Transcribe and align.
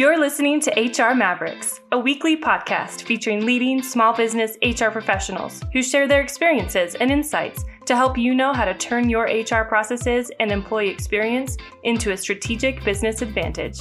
You're 0.00 0.18
listening 0.18 0.62
to 0.62 0.70
HR 0.70 1.14
Mavericks, 1.14 1.82
a 1.92 1.98
weekly 1.98 2.34
podcast 2.34 3.02
featuring 3.02 3.44
leading 3.44 3.82
small 3.82 4.16
business 4.16 4.56
HR 4.62 4.88
professionals 4.88 5.60
who 5.74 5.82
share 5.82 6.08
their 6.08 6.22
experiences 6.22 6.94
and 6.94 7.10
insights 7.10 7.66
to 7.84 7.94
help 7.94 8.16
you 8.16 8.34
know 8.34 8.54
how 8.54 8.64
to 8.64 8.72
turn 8.72 9.10
your 9.10 9.24
HR 9.24 9.64
processes 9.64 10.32
and 10.40 10.50
employee 10.50 10.88
experience 10.88 11.58
into 11.82 12.12
a 12.12 12.16
strategic 12.16 12.82
business 12.82 13.20
advantage. 13.20 13.80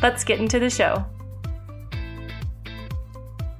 Let's 0.00 0.22
get 0.22 0.38
into 0.38 0.60
the 0.60 0.70
show. 0.70 1.04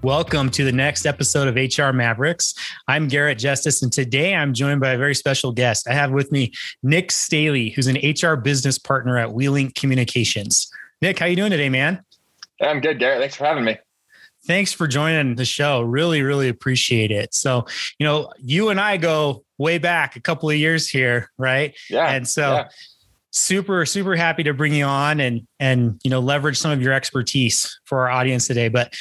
Welcome 0.04 0.50
to 0.50 0.62
the 0.62 0.70
next 0.70 1.04
episode 1.04 1.48
of 1.48 1.56
HR 1.56 1.90
Mavericks. 1.90 2.54
I'm 2.86 3.08
Garrett 3.08 3.38
Justice, 3.38 3.82
and 3.82 3.92
today 3.92 4.36
I'm 4.36 4.54
joined 4.54 4.80
by 4.80 4.92
a 4.92 4.98
very 4.98 5.16
special 5.16 5.50
guest. 5.50 5.88
I 5.88 5.94
have 5.94 6.12
with 6.12 6.30
me 6.30 6.52
Nick 6.84 7.10
Staley, 7.10 7.70
who's 7.70 7.88
an 7.88 7.96
HR 7.96 8.36
business 8.36 8.78
partner 8.78 9.18
at 9.18 9.30
WeLink 9.30 9.74
Communications. 9.74 10.70
Nick, 11.00 11.18
how 11.18 11.26
you 11.26 11.36
doing 11.36 11.50
today, 11.50 11.68
man? 11.68 12.02
I'm 12.60 12.80
good, 12.80 12.98
Garrett. 12.98 13.20
Thanks 13.20 13.36
for 13.36 13.44
having 13.44 13.64
me. 13.64 13.78
Thanks 14.46 14.72
for 14.72 14.88
joining 14.88 15.36
the 15.36 15.44
show. 15.44 15.82
Really, 15.82 16.22
really 16.22 16.48
appreciate 16.48 17.10
it. 17.10 17.34
So, 17.34 17.66
you 17.98 18.06
know, 18.06 18.32
you 18.38 18.70
and 18.70 18.80
I 18.80 18.96
go 18.96 19.44
way 19.58 19.78
back 19.78 20.16
a 20.16 20.20
couple 20.20 20.48
of 20.48 20.56
years 20.56 20.88
here, 20.88 21.30
right? 21.38 21.76
Yeah. 21.90 22.10
And 22.10 22.26
so 22.26 22.52
yeah. 22.52 22.68
super, 23.30 23.84
super 23.86 24.16
happy 24.16 24.42
to 24.44 24.54
bring 24.54 24.72
you 24.72 24.84
on 24.84 25.20
and 25.20 25.46
and 25.60 26.00
you 26.02 26.10
know 26.10 26.20
leverage 26.20 26.58
some 26.58 26.70
of 26.70 26.80
your 26.80 26.92
expertise 26.92 27.78
for 27.84 28.02
our 28.02 28.10
audience 28.10 28.46
today. 28.46 28.68
But 28.68 28.94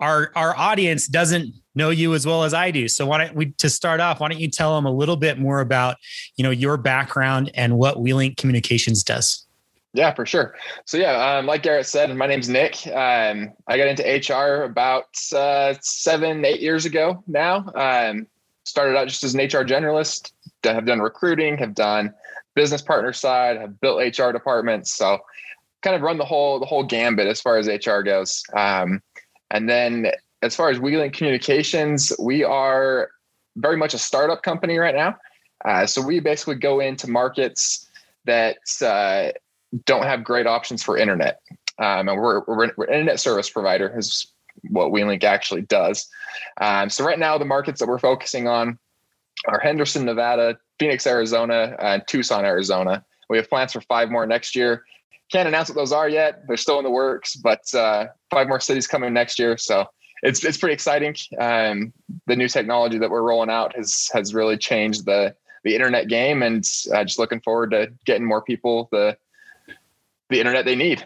our 0.00 0.32
our 0.34 0.56
audience 0.56 1.06
doesn't 1.06 1.54
know 1.74 1.90
you 1.90 2.14
as 2.14 2.26
well 2.26 2.44
as 2.44 2.54
I 2.54 2.70
do. 2.70 2.88
So 2.88 3.06
why 3.06 3.24
don't 3.24 3.36
we 3.36 3.52
to 3.58 3.68
start 3.68 4.00
off, 4.00 4.20
why 4.20 4.28
don't 4.28 4.40
you 4.40 4.48
tell 4.48 4.74
them 4.74 4.86
a 4.86 4.92
little 4.92 5.16
bit 5.16 5.38
more 5.38 5.60
about, 5.60 5.96
you 6.36 6.42
know, 6.42 6.50
your 6.50 6.76
background 6.76 7.50
and 7.54 7.76
what 7.76 7.96
WeLink 7.96 8.36
Communications 8.36 9.04
does? 9.04 9.47
Yeah, 9.94 10.12
for 10.14 10.26
sure. 10.26 10.54
So 10.84 10.98
yeah, 10.98 11.38
um, 11.38 11.46
like 11.46 11.62
Garrett 11.62 11.86
said, 11.86 12.14
my 12.14 12.26
name's 12.26 12.48
Nick. 12.48 12.86
Um, 12.86 13.52
I 13.66 13.78
got 13.78 13.88
into 13.88 14.02
HR 14.04 14.64
about 14.64 15.06
uh, 15.34 15.74
seven, 15.80 16.44
eight 16.44 16.60
years 16.60 16.84
ago 16.84 17.22
now. 17.26 17.70
Um, 17.74 18.26
started 18.64 18.96
out 18.96 19.08
just 19.08 19.24
as 19.24 19.34
an 19.34 19.40
HR 19.40 19.64
generalist. 19.64 20.32
Have 20.64 20.86
done 20.86 21.00
recruiting, 21.00 21.56
have 21.58 21.74
done 21.74 22.12
business 22.54 22.82
partner 22.82 23.12
side, 23.12 23.56
have 23.56 23.80
built 23.80 24.18
HR 24.18 24.30
departments. 24.30 24.94
So 24.94 25.18
kind 25.82 25.96
of 25.96 26.02
run 26.02 26.18
the 26.18 26.24
whole 26.24 26.60
the 26.60 26.66
whole 26.66 26.82
gambit 26.82 27.26
as 27.26 27.40
far 27.40 27.56
as 27.56 27.66
HR 27.66 28.00
goes. 28.00 28.42
Um, 28.54 29.02
and 29.50 29.68
then 29.68 30.08
as 30.42 30.54
far 30.54 30.68
as 30.68 30.78
WeLink 30.78 31.14
Communications, 31.14 32.12
we 32.18 32.44
are 32.44 33.10
very 33.56 33.76
much 33.76 33.94
a 33.94 33.98
startup 33.98 34.42
company 34.42 34.78
right 34.78 34.94
now. 34.94 35.16
Uh, 35.64 35.86
so 35.86 36.02
we 36.02 36.20
basically 36.20 36.54
go 36.54 36.80
into 36.80 37.10
markets 37.10 37.88
that 38.24 38.58
uh, 38.82 39.32
don't 39.84 40.04
have 40.04 40.24
great 40.24 40.46
options 40.46 40.82
for 40.82 40.96
internet. 40.96 41.40
Um, 41.78 42.08
and 42.08 42.18
we're, 42.18 42.42
we're, 42.46 42.72
we're, 42.76 42.86
internet 42.86 43.20
service 43.20 43.50
provider 43.50 43.96
is 43.96 44.32
what 44.70 44.92
WeLink 44.92 45.24
actually 45.24 45.62
does. 45.62 46.08
Um, 46.60 46.90
so 46.90 47.04
right 47.04 47.18
now, 47.18 47.38
the 47.38 47.44
markets 47.44 47.80
that 47.80 47.88
we're 47.88 47.98
focusing 47.98 48.48
on 48.48 48.78
are 49.46 49.60
Henderson, 49.60 50.04
Nevada, 50.04 50.58
Phoenix, 50.78 51.06
Arizona, 51.06 51.76
and 51.78 52.02
Tucson, 52.08 52.44
Arizona. 52.44 53.04
We 53.28 53.36
have 53.36 53.48
plans 53.48 53.72
for 53.72 53.80
five 53.82 54.10
more 54.10 54.26
next 54.26 54.56
year. 54.56 54.84
Can't 55.30 55.46
announce 55.46 55.68
what 55.68 55.76
those 55.76 55.92
are 55.92 56.08
yet; 56.08 56.42
they're 56.48 56.56
still 56.56 56.78
in 56.78 56.84
the 56.84 56.90
works. 56.90 57.36
But 57.36 57.62
uh, 57.74 58.06
five 58.30 58.48
more 58.48 58.60
cities 58.60 58.86
coming 58.86 59.12
next 59.12 59.38
year, 59.38 59.58
so 59.58 59.86
it's 60.22 60.44
it's 60.44 60.56
pretty 60.56 60.72
exciting. 60.72 61.14
Um, 61.38 61.92
the 62.26 62.36
new 62.36 62.48
technology 62.48 62.98
that 62.98 63.10
we're 63.10 63.22
rolling 63.22 63.50
out 63.50 63.76
has 63.76 64.08
has 64.12 64.34
really 64.34 64.56
changed 64.56 65.04
the 65.04 65.34
the 65.64 65.74
internet 65.74 66.08
game, 66.08 66.42
and 66.42 66.64
uh, 66.92 67.04
just 67.04 67.18
looking 67.18 67.40
forward 67.40 67.72
to 67.72 67.92
getting 68.06 68.26
more 68.26 68.42
people 68.42 68.88
the 68.90 69.16
the 70.28 70.38
internet 70.38 70.64
they 70.64 70.76
need. 70.76 71.04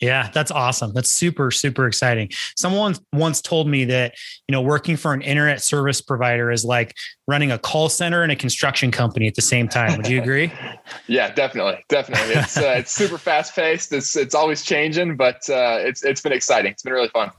Yeah, 0.00 0.28
that's 0.34 0.50
awesome. 0.50 0.92
That's 0.92 1.08
super, 1.08 1.50
super 1.50 1.86
exciting. 1.86 2.30
Someone 2.56 2.96
once 3.12 3.40
told 3.40 3.68
me 3.68 3.84
that, 3.86 4.14
you 4.48 4.52
know, 4.52 4.60
working 4.60 4.96
for 4.96 5.14
an 5.14 5.22
internet 5.22 5.62
service 5.62 6.00
provider 6.00 6.50
is 6.50 6.64
like 6.64 6.94
running 7.28 7.52
a 7.52 7.58
call 7.58 7.88
center 7.88 8.22
and 8.22 8.32
a 8.32 8.36
construction 8.36 8.90
company 8.90 9.28
at 9.28 9.34
the 9.34 9.42
same 9.42 9.68
time. 9.68 9.96
Would 9.96 10.08
you 10.08 10.20
agree? 10.20 10.52
yeah, 11.06 11.32
definitely. 11.32 11.82
Definitely. 11.88 12.34
It's 12.34 12.56
uh, 12.56 12.74
it's 12.76 12.92
super 12.92 13.18
fast 13.18 13.54
paced. 13.54 13.92
It's 13.92 14.16
it's 14.16 14.34
always 14.34 14.62
changing, 14.62 15.16
but 15.16 15.36
uh, 15.48 15.78
it's 15.80 16.04
it's 16.04 16.20
been 16.20 16.32
exciting. 16.32 16.72
It's 16.72 16.82
been 16.82 16.92
really 16.92 17.08
fun. 17.08 17.30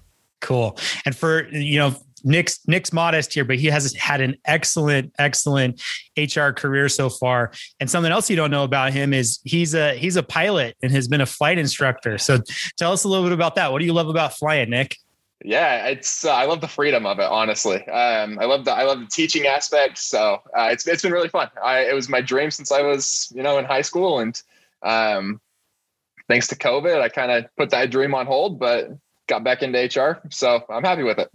Cool. 0.42 0.78
And 1.06 1.16
for, 1.16 1.48
you 1.50 1.80
know, 1.80 1.96
Nick's 2.26 2.60
Nick's 2.68 2.92
modest 2.92 3.34
here, 3.34 3.46
but 3.46 3.58
he 3.58 3.68
has 3.68 3.94
had 3.96 4.20
an 4.20 4.36
excellent, 4.46 5.14
excellent 5.18 5.82
HR 6.18 6.50
career 6.50 6.90
so 6.90 7.10
far. 7.10 7.52
And 7.80 7.90
something 7.90 8.12
else 8.12 8.30
you 8.30 8.36
don't 8.36 8.52
know 8.52 8.64
about 8.64 8.94
him 8.94 9.14
is 9.14 9.40
he's 9.44 9.76
a 9.76 9.94
he's 9.94 10.16
a 10.16 10.24
pilot 10.24 10.76
and 10.82 10.92
has 10.92 11.08
been 11.08 11.22
a 11.22 11.26
flight 11.26 11.58
instructor. 11.58 12.18
So 12.18 12.40
tell 12.78 12.92
us 12.92 13.04
a 13.04 13.08
little 13.08 13.26
bit 13.26 13.34
about 13.34 13.56
that. 13.56 13.72
What 13.72 13.80
do 13.80 13.86
you 13.86 13.94
love 13.94 14.10
about 14.10 14.34
flying, 14.34 14.72
Nick? 14.72 14.98
Yeah, 15.44 15.88
it's 15.88 16.26
uh, 16.26 16.34
I 16.34 16.46
love 16.46 16.62
the 16.62 16.68
freedom 16.68 17.06
of 17.06 17.20
it. 17.20 17.26
Honestly, 17.26 17.88
um, 17.88 18.40
I 18.40 18.46
love 18.46 18.66
the 18.66 18.72
I 18.72 18.84
love 18.84 19.00
the 19.00 19.08
teaching 19.08 19.46
aspect. 19.46 20.00
So 20.00 20.42
uh, 20.58 20.70
it's 20.72 20.88
it's 20.88 21.04
been 21.04 21.12
really 21.12 21.30
fun. 21.30 21.50
I, 21.64 21.82
it 21.82 21.94
was 21.94 22.10
my 22.10 22.22
dream 22.22 22.50
since 22.50 22.72
I 22.72 22.82
was 22.82 23.32
you 23.36 23.44
know 23.44 23.60
in 23.60 23.66
high 23.66 23.82
school, 23.82 24.20
and 24.20 24.42
um, 24.82 25.40
thanks 26.28 26.48
to 26.48 26.56
COVID, 26.56 27.00
I 27.00 27.10
kind 27.10 27.32
of 27.32 27.46
put 27.58 27.70
that 27.70 27.92
dream 27.92 28.16
on 28.16 28.26
hold, 28.26 28.60
but 28.60 28.90
got 29.28 29.44
back 29.44 29.62
into 29.62 29.78
HR. 29.78 30.22
So 30.32 30.64
I'm 30.70 30.84
happy 30.84 31.04
with 31.04 31.20
it. 31.20 31.30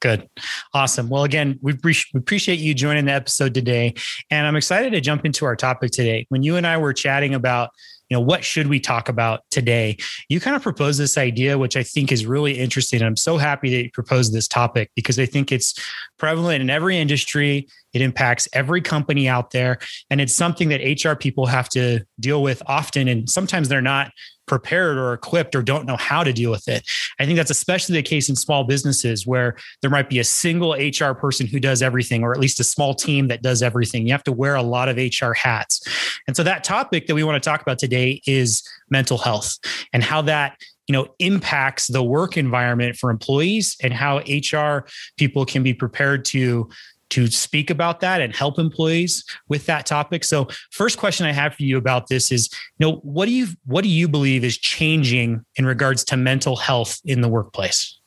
Good. 0.00 0.28
Awesome. 0.74 1.08
Well, 1.08 1.24
again, 1.24 1.58
we, 1.62 1.74
we 1.82 1.94
appreciate 2.14 2.58
you 2.58 2.74
joining 2.74 3.06
the 3.06 3.12
episode 3.12 3.54
today. 3.54 3.94
And 4.30 4.46
I'm 4.46 4.56
excited 4.56 4.90
to 4.92 5.00
jump 5.00 5.24
into 5.24 5.46
our 5.46 5.56
topic 5.56 5.90
today. 5.90 6.26
When 6.28 6.42
you 6.42 6.56
and 6.56 6.66
I 6.66 6.76
were 6.76 6.92
chatting 6.92 7.34
about, 7.34 7.70
you 8.10 8.16
know, 8.16 8.20
what 8.20 8.44
should 8.44 8.68
we 8.68 8.78
talk 8.78 9.08
about 9.08 9.40
today? 9.50 9.96
You 10.28 10.38
kind 10.38 10.54
of 10.54 10.62
proposed 10.62 11.00
this 11.00 11.18
idea, 11.18 11.58
which 11.58 11.76
I 11.76 11.82
think 11.82 12.12
is 12.12 12.26
really 12.26 12.58
interesting. 12.58 13.00
And 13.00 13.06
I'm 13.06 13.16
so 13.16 13.36
happy 13.38 13.70
that 13.70 13.84
you 13.84 13.90
proposed 13.90 14.32
this 14.32 14.46
topic 14.46 14.90
because 14.94 15.18
I 15.18 15.26
think 15.26 15.50
it's 15.50 15.74
prevalent 16.18 16.60
in 16.60 16.70
every 16.70 16.98
industry. 16.98 17.66
It 17.94 18.02
impacts 18.02 18.48
every 18.52 18.82
company 18.82 19.28
out 19.28 19.50
there. 19.50 19.78
And 20.10 20.20
it's 20.20 20.34
something 20.34 20.68
that 20.68 21.04
HR 21.04 21.16
people 21.16 21.46
have 21.46 21.68
to 21.70 22.04
deal 22.20 22.42
with 22.42 22.62
often. 22.66 23.08
And 23.08 23.28
sometimes 23.28 23.68
they're 23.68 23.80
not 23.80 24.12
prepared 24.46 24.96
or 24.96 25.12
equipped 25.12 25.54
or 25.54 25.62
don't 25.62 25.86
know 25.86 25.96
how 25.96 26.22
to 26.24 26.32
deal 26.32 26.50
with 26.50 26.68
it. 26.68 26.88
I 27.18 27.26
think 27.26 27.36
that's 27.36 27.50
especially 27.50 27.96
the 27.96 28.02
case 28.02 28.28
in 28.28 28.36
small 28.36 28.64
businesses 28.64 29.26
where 29.26 29.56
there 29.82 29.90
might 29.90 30.08
be 30.08 30.18
a 30.18 30.24
single 30.24 30.72
HR 30.72 31.12
person 31.12 31.46
who 31.46 31.60
does 31.60 31.82
everything, 31.82 32.22
or 32.22 32.32
at 32.32 32.40
least 32.40 32.60
a 32.60 32.64
small 32.64 32.94
team 32.94 33.28
that 33.28 33.42
does 33.42 33.62
everything. 33.62 34.06
You 34.06 34.12
have 34.12 34.24
to 34.24 34.32
wear 34.32 34.54
a 34.54 34.62
lot 34.62 34.88
of 34.88 34.96
HR 34.96 35.32
hats. 35.32 35.86
And 36.26 36.36
so 36.36 36.42
that 36.42 36.64
topic 36.64 37.06
that 37.06 37.14
we 37.14 37.24
want 37.24 37.42
to 37.42 37.48
talk 37.48 37.62
about 37.62 37.78
today 37.78 38.22
is 38.26 38.62
mental 38.90 39.18
health 39.18 39.58
and 39.92 40.02
how 40.02 40.22
that 40.22 40.56
you 40.86 40.92
know 40.92 41.08
impacts 41.18 41.88
the 41.88 42.02
work 42.02 42.36
environment 42.36 42.96
for 42.96 43.10
employees 43.10 43.76
and 43.82 43.92
how 43.92 44.18
hr 44.18 44.86
people 45.16 45.44
can 45.44 45.62
be 45.64 45.74
prepared 45.74 46.24
to 46.24 46.68
to 47.10 47.28
speak 47.28 47.70
about 47.70 48.00
that 48.00 48.20
and 48.20 48.34
help 48.34 48.58
employees 48.58 49.24
with 49.48 49.66
that 49.66 49.86
topic. 49.86 50.24
So, 50.24 50.48
first 50.70 50.98
question 50.98 51.26
I 51.26 51.32
have 51.32 51.54
for 51.54 51.62
you 51.62 51.76
about 51.76 52.08
this 52.08 52.32
is, 52.32 52.48
you 52.78 52.86
know, 52.86 52.96
what 53.02 53.26
do 53.26 53.32
you 53.32 53.48
what 53.64 53.82
do 53.82 53.88
you 53.88 54.08
believe 54.08 54.44
is 54.44 54.58
changing 54.58 55.44
in 55.56 55.66
regards 55.66 56.04
to 56.04 56.16
mental 56.16 56.56
health 56.56 57.00
in 57.04 57.20
the 57.20 57.28
workplace? 57.28 57.98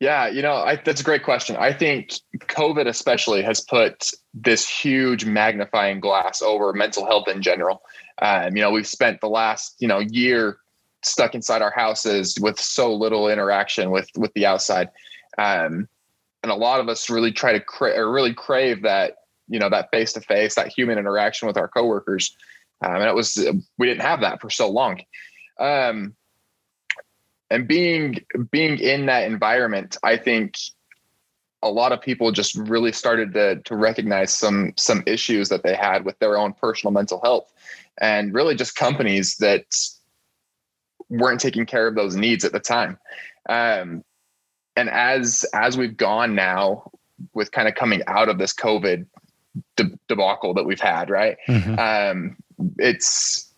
Yeah, 0.00 0.28
you 0.28 0.42
know, 0.42 0.54
I, 0.54 0.76
that's 0.76 1.00
a 1.00 1.04
great 1.04 1.24
question. 1.24 1.56
I 1.56 1.72
think 1.72 2.12
COVID 2.38 2.86
especially 2.86 3.42
has 3.42 3.60
put 3.60 4.10
this 4.32 4.68
huge 4.68 5.24
magnifying 5.24 5.98
glass 5.98 6.40
over 6.40 6.72
mental 6.72 7.04
health 7.04 7.26
in 7.28 7.42
general. 7.42 7.82
Um, 8.22 8.56
you 8.56 8.62
know, 8.62 8.70
we've 8.70 8.86
spent 8.86 9.20
the 9.20 9.28
last 9.28 9.76
you 9.78 9.88
know 9.88 9.98
year 9.98 10.58
stuck 11.04 11.34
inside 11.34 11.62
our 11.62 11.70
houses 11.70 12.38
with 12.40 12.60
so 12.60 12.94
little 12.94 13.28
interaction 13.28 13.90
with 13.90 14.08
with 14.16 14.32
the 14.34 14.46
outside. 14.46 14.90
Um, 15.36 15.88
and 16.42 16.52
a 16.52 16.56
lot 16.56 16.80
of 16.80 16.88
us 16.88 17.10
really 17.10 17.32
try 17.32 17.52
to 17.52 17.60
cra- 17.60 17.98
or 17.98 18.12
really 18.12 18.34
crave 18.34 18.82
that 18.82 19.16
you 19.48 19.58
know 19.58 19.70
that 19.70 19.90
face 19.90 20.12
to 20.14 20.20
face 20.20 20.54
that 20.54 20.68
human 20.68 20.98
interaction 20.98 21.46
with 21.46 21.56
our 21.56 21.68
coworkers. 21.68 22.36
Um, 22.84 22.96
and 22.96 23.04
it 23.04 23.14
was 23.14 23.44
we 23.78 23.86
didn't 23.86 24.02
have 24.02 24.20
that 24.20 24.40
for 24.40 24.50
so 24.50 24.70
long. 24.70 25.00
Um, 25.58 26.14
and 27.50 27.66
being 27.66 28.24
being 28.50 28.78
in 28.78 29.06
that 29.06 29.24
environment 29.24 29.96
i 30.02 30.16
think 30.16 30.54
a 31.62 31.70
lot 31.70 31.92
of 31.92 32.00
people 32.00 32.30
just 32.30 32.54
really 32.54 32.92
started 32.92 33.32
to 33.32 33.60
to 33.62 33.74
recognize 33.74 34.32
some 34.32 34.72
some 34.76 35.02
issues 35.06 35.48
that 35.48 35.62
they 35.62 35.74
had 35.74 36.04
with 36.04 36.18
their 36.18 36.36
own 36.36 36.52
personal 36.52 36.92
mental 36.92 37.20
health 37.22 37.52
and 38.00 38.34
really 38.34 38.54
just 38.54 38.76
companies 38.76 39.36
that 39.36 39.64
weren't 41.08 41.40
taking 41.40 41.66
care 41.66 41.86
of 41.86 41.94
those 41.94 42.14
needs 42.14 42.44
at 42.44 42.52
the 42.52 42.60
time. 42.60 42.98
Um, 43.48 44.04
and 44.78 44.88
as 44.90 45.44
as 45.52 45.76
we've 45.76 45.96
gone 45.96 46.34
now 46.34 46.90
with 47.34 47.50
kind 47.50 47.66
of 47.66 47.74
coming 47.74 48.02
out 48.06 48.28
of 48.28 48.38
this 48.38 48.54
COVID 48.54 49.06
de- 49.76 49.98
debacle 50.06 50.54
that 50.54 50.64
we've 50.64 50.80
had, 50.80 51.10
right? 51.10 51.36
Mm-hmm. 51.48 51.78
Um, 51.78 52.36
it's 52.78 53.52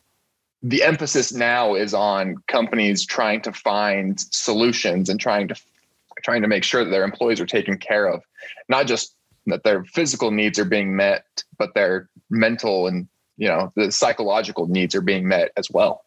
the 0.62 0.82
emphasis 0.82 1.32
now 1.32 1.75
is 1.75 1.93
on 1.93 2.37
companies 2.49 3.05
trying 3.05 3.43
to 3.43 3.52
find 3.52 4.19
solutions 4.19 5.11
and 5.11 5.20
trying 5.20 5.49
to 5.49 5.55
trying 6.22 6.43
to 6.43 6.49
make 6.49 6.64
sure 6.64 6.84
that 6.84 6.90
their 6.90 7.05
employees 7.05 7.40
are 7.40 7.46
taken 7.46 7.76
care 7.76 8.06
of, 8.06 8.23
not 8.69 8.87
just 8.87 9.14
that 9.46 9.62
their 9.62 9.84
physical 9.84 10.31
needs 10.31 10.58
are 10.58 10.64
being 10.64 10.96
met, 10.96 11.44
but 11.58 11.75
their 11.75 12.08
mental 12.31 12.87
and 12.87 13.08
you 13.37 13.49
know 13.49 13.73
the 13.76 13.93
psychological 13.93 14.66
needs 14.69 14.94
are 14.94 15.02
being 15.02 15.28
met 15.28 15.50
as 15.58 15.70
well. 15.70 16.02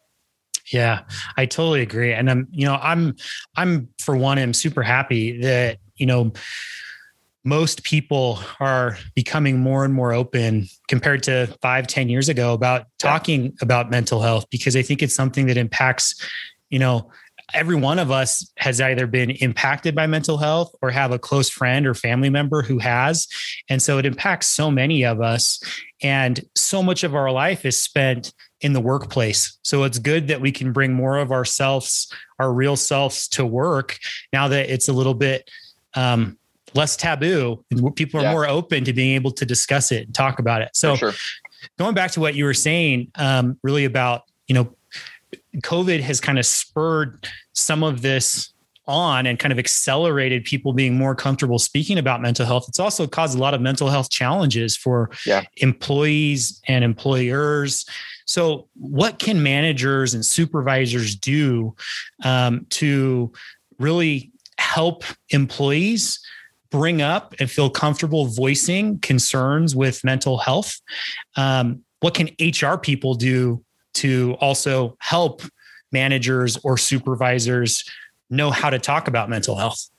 Yeah, 0.72 1.02
I 1.36 1.46
totally 1.46 1.82
agree. 1.82 2.12
And 2.12 2.30
I'm, 2.30 2.48
you 2.50 2.66
know, 2.66 2.76
I'm, 2.76 3.16
I'm 3.56 3.88
for 3.98 4.16
one, 4.16 4.38
I'm 4.38 4.54
super 4.54 4.82
happy 4.82 5.40
that, 5.42 5.78
you 5.96 6.06
know, 6.06 6.32
most 7.44 7.84
people 7.84 8.40
are 8.58 8.96
becoming 9.14 9.58
more 9.58 9.84
and 9.84 9.92
more 9.92 10.14
open 10.14 10.66
compared 10.88 11.22
to 11.24 11.46
five, 11.60 11.86
ten 11.86 12.08
years 12.08 12.28
ago 12.30 12.54
about 12.54 12.86
talking 12.98 13.44
yeah. 13.44 13.50
about 13.60 13.90
mental 13.90 14.22
health 14.22 14.46
because 14.50 14.76
I 14.76 14.82
think 14.82 15.02
it's 15.02 15.14
something 15.14 15.46
that 15.46 15.58
impacts, 15.58 16.14
you 16.70 16.78
know, 16.78 17.10
every 17.52 17.76
one 17.76 17.98
of 17.98 18.10
us 18.10 18.50
has 18.56 18.80
either 18.80 19.06
been 19.06 19.30
impacted 19.30 19.94
by 19.94 20.06
mental 20.06 20.38
health 20.38 20.74
or 20.80 20.90
have 20.90 21.12
a 21.12 21.18
close 21.18 21.50
friend 21.50 21.86
or 21.86 21.92
family 21.94 22.30
member 22.30 22.62
who 22.62 22.78
has. 22.78 23.28
And 23.68 23.82
so 23.82 23.98
it 23.98 24.06
impacts 24.06 24.46
so 24.46 24.70
many 24.70 25.04
of 25.04 25.20
us. 25.20 25.60
And 26.02 26.40
so 26.56 26.82
much 26.82 27.04
of 27.04 27.14
our 27.14 27.30
life 27.30 27.66
is 27.66 27.80
spent 27.80 28.32
in 28.64 28.72
the 28.72 28.80
workplace. 28.80 29.58
So 29.60 29.84
it's 29.84 29.98
good 29.98 30.28
that 30.28 30.40
we 30.40 30.50
can 30.50 30.72
bring 30.72 30.94
more 30.94 31.18
of 31.18 31.30
ourselves, 31.30 32.10
our 32.38 32.50
real 32.50 32.76
selves 32.76 33.28
to 33.28 33.44
work 33.44 33.98
now 34.32 34.48
that 34.48 34.70
it's 34.70 34.88
a 34.88 34.92
little 34.92 35.12
bit 35.12 35.50
um, 35.92 36.38
less 36.72 36.96
taboo 36.96 37.62
and 37.70 37.94
people 37.94 38.20
are 38.20 38.22
yeah. 38.22 38.32
more 38.32 38.48
open 38.48 38.82
to 38.84 38.94
being 38.94 39.14
able 39.14 39.32
to 39.32 39.44
discuss 39.44 39.92
it 39.92 40.06
and 40.06 40.14
talk 40.14 40.38
about 40.38 40.62
it. 40.62 40.70
So 40.72 40.96
sure. 40.96 41.12
going 41.78 41.94
back 41.94 42.12
to 42.12 42.20
what 42.20 42.34
you 42.34 42.46
were 42.46 42.54
saying, 42.54 43.12
um, 43.16 43.58
really 43.62 43.84
about, 43.84 44.22
you 44.48 44.54
know, 44.54 44.74
COVID 45.58 46.00
has 46.00 46.18
kind 46.18 46.38
of 46.38 46.46
spurred 46.46 47.28
some 47.52 47.82
of 47.82 48.00
this 48.00 48.53
on 48.86 49.26
and 49.26 49.38
kind 49.38 49.52
of 49.52 49.58
accelerated 49.58 50.44
people 50.44 50.72
being 50.72 50.96
more 50.96 51.14
comfortable 51.14 51.58
speaking 51.58 51.98
about 51.98 52.20
mental 52.20 52.44
health. 52.44 52.66
It's 52.68 52.78
also 52.78 53.06
caused 53.06 53.36
a 53.36 53.40
lot 53.40 53.54
of 53.54 53.60
mental 53.60 53.88
health 53.88 54.10
challenges 54.10 54.76
for 54.76 55.10
yeah. 55.26 55.42
employees 55.58 56.60
and 56.68 56.84
employers. 56.84 57.86
So, 58.26 58.68
what 58.74 59.18
can 59.18 59.42
managers 59.42 60.14
and 60.14 60.24
supervisors 60.24 61.16
do 61.16 61.74
um, 62.24 62.66
to 62.70 63.32
really 63.78 64.32
help 64.58 65.04
employees 65.30 66.20
bring 66.70 67.02
up 67.02 67.34
and 67.38 67.50
feel 67.50 67.70
comfortable 67.70 68.26
voicing 68.26 68.98
concerns 69.00 69.76
with 69.76 70.02
mental 70.04 70.38
health? 70.38 70.80
Um, 71.36 71.84
what 72.00 72.14
can 72.14 72.30
HR 72.40 72.76
people 72.76 73.14
do 73.14 73.64
to 73.94 74.36
also 74.40 74.96
help 75.00 75.42
managers 75.92 76.58
or 76.64 76.76
supervisors 76.76 77.84
know 78.30 78.50
how 78.50 78.70
to 78.70 78.78
talk 78.78 79.08
about 79.08 79.28
mental 79.28 79.56
health? 79.56 79.90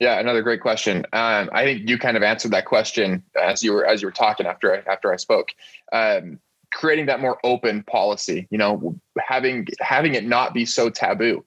Yeah, 0.00 0.20
another 0.20 0.42
great 0.42 0.60
question. 0.60 0.98
Um, 1.12 1.50
I 1.52 1.64
think 1.64 1.88
you 1.88 1.98
kind 1.98 2.16
of 2.16 2.22
answered 2.22 2.52
that 2.52 2.66
question 2.66 3.22
as 3.40 3.62
you 3.62 3.72
were 3.72 3.84
as 3.84 4.00
you 4.00 4.08
were 4.08 4.12
talking 4.12 4.46
after 4.46 4.74
I, 4.74 4.90
after 4.90 5.12
I 5.12 5.16
spoke. 5.16 5.48
Um, 5.92 6.38
creating 6.72 7.06
that 7.06 7.20
more 7.20 7.38
open 7.44 7.82
policy, 7.82 8.46
you 8.50 8.58
know, 8.58 8.98
having 9.18 9.66
having 9.80 10.14
it 10.14 10.24
not 10.24 10.54
be 10.54 10.64
so 10.64 10.88
taboo 10.88 11.44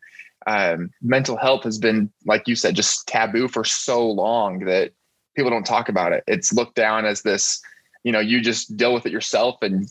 um, 0.48 0.92
mental 1.02 1.38
health 1.38 1.64
has 1.64 1.78
been, 1.78 2.12
like 2.26 2.48
you 2.48 2.56
said, 2.56 2.76
just 2.76 3.08
taboo 3.08 3.48
for 3.48 3.64
so 3.64 4.10
long 4.10 4.66
that 4.66 4.92
people 5.36 5.52
don't 5.52 5.66
talk 5.66 5.90
about 5.90 6.14
it. 6.14 6.24
It's 6.28 6.52
looked 6.52 6.76
down 6.76 7.06
as 7.06 7.22
this, 7.22 7.62
you 8.04 8.12
know, 8.12 8.20
you 8.20 8.42
just 8.42 8.76
deal 8.76 8.94
with 8.94 9.06
it 9.06 9.12
yourself 9.12 9.62
and 9.62 9.88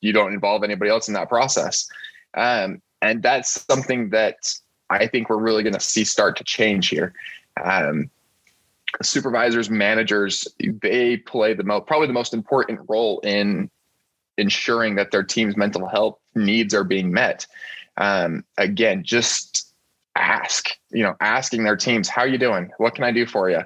you 0.00 0.12
don't 0.12 0.32
involve 0.32 0.64
anybody 0.64 0.90
else 0.90 1.08
in 1.08 1.14
that 1.14 1.28
process. 1.28 1.86
Um, 2.34 2.82
and 3.00 3.22
that's 3.22 3.64
something 3.66 4.10
that 4.10 4.36
I 4.92 5.06
think 5.06 5.28
we're 5.28 5.40
really 5.40 5.62
going 5.62 5.74
to 5.74 5.80
see 5.80 6.04
start 6.04 6.36
to 6.36 6.44
change 6.44 6.88
here. 6.88 7.14
Um, 7.62 8.10
supervisors, 9.02 9.70
managers, 9.70 10.46
they 10.58 11.16
play 11.16 11.54
the 11.54 11.64
most, 11.64 11.86
probably 11.86 12.06
the 12.06 12.12
most 12.12 12.34
important 12.34 12.80
role 12.88 13.20
in 13.20 13.70
ensuring 14.38 14.96
that 14.96 15.10
their 15.10 15.22
team's 15.22 15.56
mental 15.56 15.86
health 15.86 16.18
needs 16.34 16.74
are 16.74 16.84
being 16.84 17.12
met. 17.12 17.46
Um, 17.96 18.44
again, 18.58 19.02
just 19.04 19.72
ask, 20.14 20.68
you 20.90 21.02
know, 21.02 21.14
asking 21.20 21.64
their 21.64 21.76
teams, 21.76 22.08
how 22.08 22.22
are 22.22 22.28
you 22.28 22.38
doing? 22.38 22.70
What 22.78 22.94
can 22.94 23.04
I 23.04 23.12
do 23.12 23.26
for 23.26 23.50
you? 23.50 23.62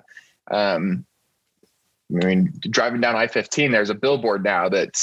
Um, 0.51 1.05
I 2.11 2.25
mean, 2.25 2.53
driving 2.71 3.01
down 3.01 3.17
I-15, 3.17 3.73
there's 3.73 3.91
a 3.91 3.95
billboard 3.95 4.45
now 4.45 4.69
that 4.69 4.97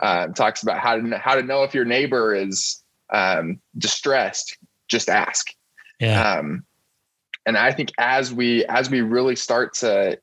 uh, 0.00 0.28
talks 0.28 0.62
about 0.62 0.78
how 0.78 0.96
to, 0.96 1.18
how 1.18 1.36
to 1.36 1.42
know 1.42 1.62
if 1.62 1.74
your 1.74 1.84
neighbor 1.84 2.34
is 2.34 2.82
um, 3.10 3.60
distressed, 3.76 4.58
just 4.88 5.08
ask. 5.08 5.54
Yeah. 6.00 6.38
Um, 6.38 6.64
and 7.46 7.56
I 7.56 7.72
think 7.72 7.92
as 7.98 8.32
we, 8.32 8.64
as 8.66 8.90
we 8.90 9.00
really 9.00 9.36
start 9.36 9.74
to 9.74 10.18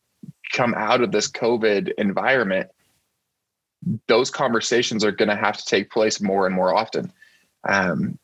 come 0.51 0.73
out 0.75 1.01
of 1.01 1.11
this 1.11 1.29
COVID 1.29 1.93
environment, 1.97 2.69
those 4.07 4.29
conversations 4.29 5.03
are 5.03 5.11
going 5.11 5.29
to 5.29 5.35
have 5.35 5.57
to 5.57 5.65
take 5.65 5.91
place 5.91 6.21
more 6.21 6.45
and 6.45 6.55
more 6.55 6.73
often. 6.73 7.11
Um, 7.67 8.17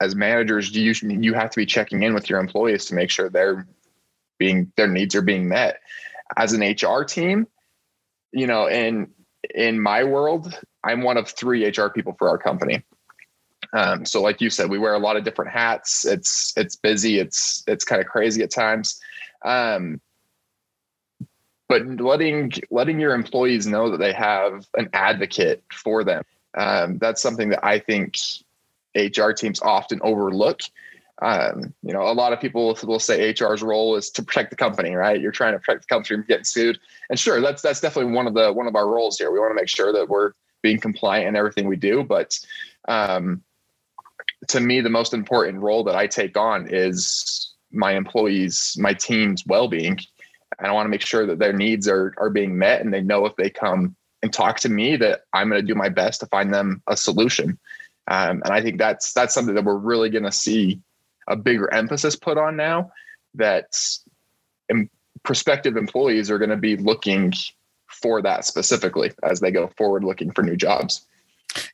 as 0.00 0.16
managers, 0.16 0.74
you 0.74 0.92
you 1.00 1.34
have 1.34 1.50
to 1.50 1.56
be 1.56 1.66
checking 1.66 2.02
in 2.02 2.12
with 2.12 2.28
your 2.28 2.40
employees 2.40 2.86
to 2.86 2.94
make 2.94 3.10
sure 3.10 3.28
they're 3.28 3.66
being 4.38 4.72
their 4.76 4.88
needs 4.88 5.14
are 5.14 5.22
being 5.22 5.48
met. 5.48 5.80
As 6.36 6.52
an 6.52 6.60
HR 6.62 7.04
team, 7.04 7.46
you 8.32 8.46
know, 8.46 8.66
in 8.68 9.12
in 9.54 9.80
my 9.80 10.02
world, 10.02 10.58
I'm 10.82 11.02
one 11.02 11.16
of 11.16 11.28
three 11.28 11.64
HR 11.66 11.88
people 11.88 12.14
for 12.18 12.28
our 12.28 12.38
company. 12.38 12.82
Um, 13.72 14.04
so, 14.04 14.20
like 14.20 14.40
you 14.40 14.50
said, 14.50 14.68
we 14.68 14.78
wear 14.78 14.94
a 14.94 14.98
lot 14.98 15.16
of 15.16 15.24
different 15.24 15.50
hats. 15.50 16.04
It's 16.04 16.52
it's 16.56 16.76
busy. 16.76 17.18
It's 17.18 17.64
it's 17.66 17.84
kind 17.84 18.00
of 18.00 18.06
crazy 18.06 18.42
at 18.42 18.50
times. 18.50 19.00
Um, 19.44 20.00
but 21.68 21.86
letting 21.86 22.52
letting 22.70 23.00
your 23.00 23.14
employees 23.14 23.66
know 23.66 23.90
that 23.90 23.98
they 23.98 24.12
have 24.12 24.66
an 24.74 24.90
advocate 24.92 25.62
for 25.72 26.04
them 26.04 26.22
um, 26.54 26.98
that's 26.98 27.22
something 27.22 27.50
that 27.50 27.64
I 27.64 27.78
think 27.78 28.16
HR 28.94 29.30
teams 29.30 29.60
often 29.62 30.00
overlook. 30.02 30.60
Um, 31.20 31.72
you 31.82 31.92
know, 31.92 32.02
a 32.02 32.12
lot 32.12 32.32
of 32.32 32.40
people 32.40 32.76
will 32.82 32.98
say 32.98 33.32
HR's 33.32 33.62
role 33.62 33.96
is 33.96 34.10
to 34.10 34.22
protect 34.22 34.50
the 34.50 34.56
company, 34.56 34.94
right? 34.94 35.20
You're 35.20 35.30
trying 35.30 35.52
to 35.52 35.60
protect 35.60 35.82
the 35.82 35.94
company 35.94 36.16
from 36.16 36.26
getting 36.26 36.44
sued, 36.44 36.78
and 37.10 37.18
sure, 37.18 37.40
that's 37.40 37.62
that's 37.62 37.80
definitely 37.80 38.12
one 38.12 38.26
of 38.26 38.34
the 38.34 38.52
one 38.52 38.66
of 38.66 38.74
our 38.74 38.88
roles 38.88 39.18
here. 39.18 39.30
We 39.30 39.38
want 39.38 39.52
to 39.52 39.60
make 39.60 39.68
sure 39.68 39.92
that 39.92 40.08
we're 40.08 40.32
being 40.62 40.80
compliant 40.80 41.28
in 41.28 41.36
everything 41.36 41.68
we 41.68 41.76
do, 41.76 42.02
but 42.02 42.38
um, 42.88 43.42
to 44.48 44.60
me, 44.60 44.80
the 44.80 44.90
most 44.90 45.14
important 45.14 45.60
role 45.60 45.84
that 45.84 45.96
I 45.96 46.06
take 46.06 46.36
on 46.36 46.66
is 46.68 47.54
my 47.70 47.92
employees, 47.92 48.76
my 48.78 48.94
team's 48.94 49.44
well-being, 49.46 49.98
and 50.58 50.66
I 50.66 50.72
want 50.72 50.86
to 50.86 50.90
make 50.90 51.04
sure 51.04 51.26
that 51.26 51.38
their 51.38 51.52
needs 51.52 51.88
are 51.88 52.14
are 52.18 52.30
being 52.30 52.58
met, 52.58 52.80
and 52.80 52.92
they 52.92 53.00
know 53.00 53.26
if 53.26 53.36
they 53.36 53.50
come 53.50 53.96
and 54.22 54.32
talk 54.32 54.60
to 54.60 54.68
me 54.68 54.96
that 54.96 55.22
I'm 55.32 55.48
going 55.48 55.60
to 55.60 55.66
do 55.66 55.74
my 55.74 55.88
best 55.88 56.20
to 56.20 56.26
find 56.26 56.52
them 56.52 56.82
a 56.86 56.96
solution. 56.96 57.58
Um, 58.08 58.42
and 58.44 58.52
I 58.52 58.60
think 58.60 58.78
that's 58.78 59.12
that's 59.12 59.34
something 59.34 59.54
that 59.54 59.64
we're 59.64 59.76
really 59.76 60.10
going 60.10 60.24
to 60.24 60.32
see 60.32 60.80
a 61.28 61.36
bigger 61.36 61.72
emphasis 61.72 62.16
put 62.16 62.38
on 62.38 62.56
now. 62.56 62.92
That 63.34 63.74
prospective 65.22 65.76
employees 65.76 66.30
are 66.30 66.38
going 66.38 66.50
to 66.50 66.56
be 66.56 66.76
looking 66.76 67.32
for 67.86 68.22
that 68.22 68.44
specifically 68.44 69.12
as 69.22 69.40
they 69.40 69.50
go 69.50 69.68
forward, 69.76 70.04
looking 70.04 70.32
for 70.32 70.42
new 70.42 70.56
jobs. 70.56 71.06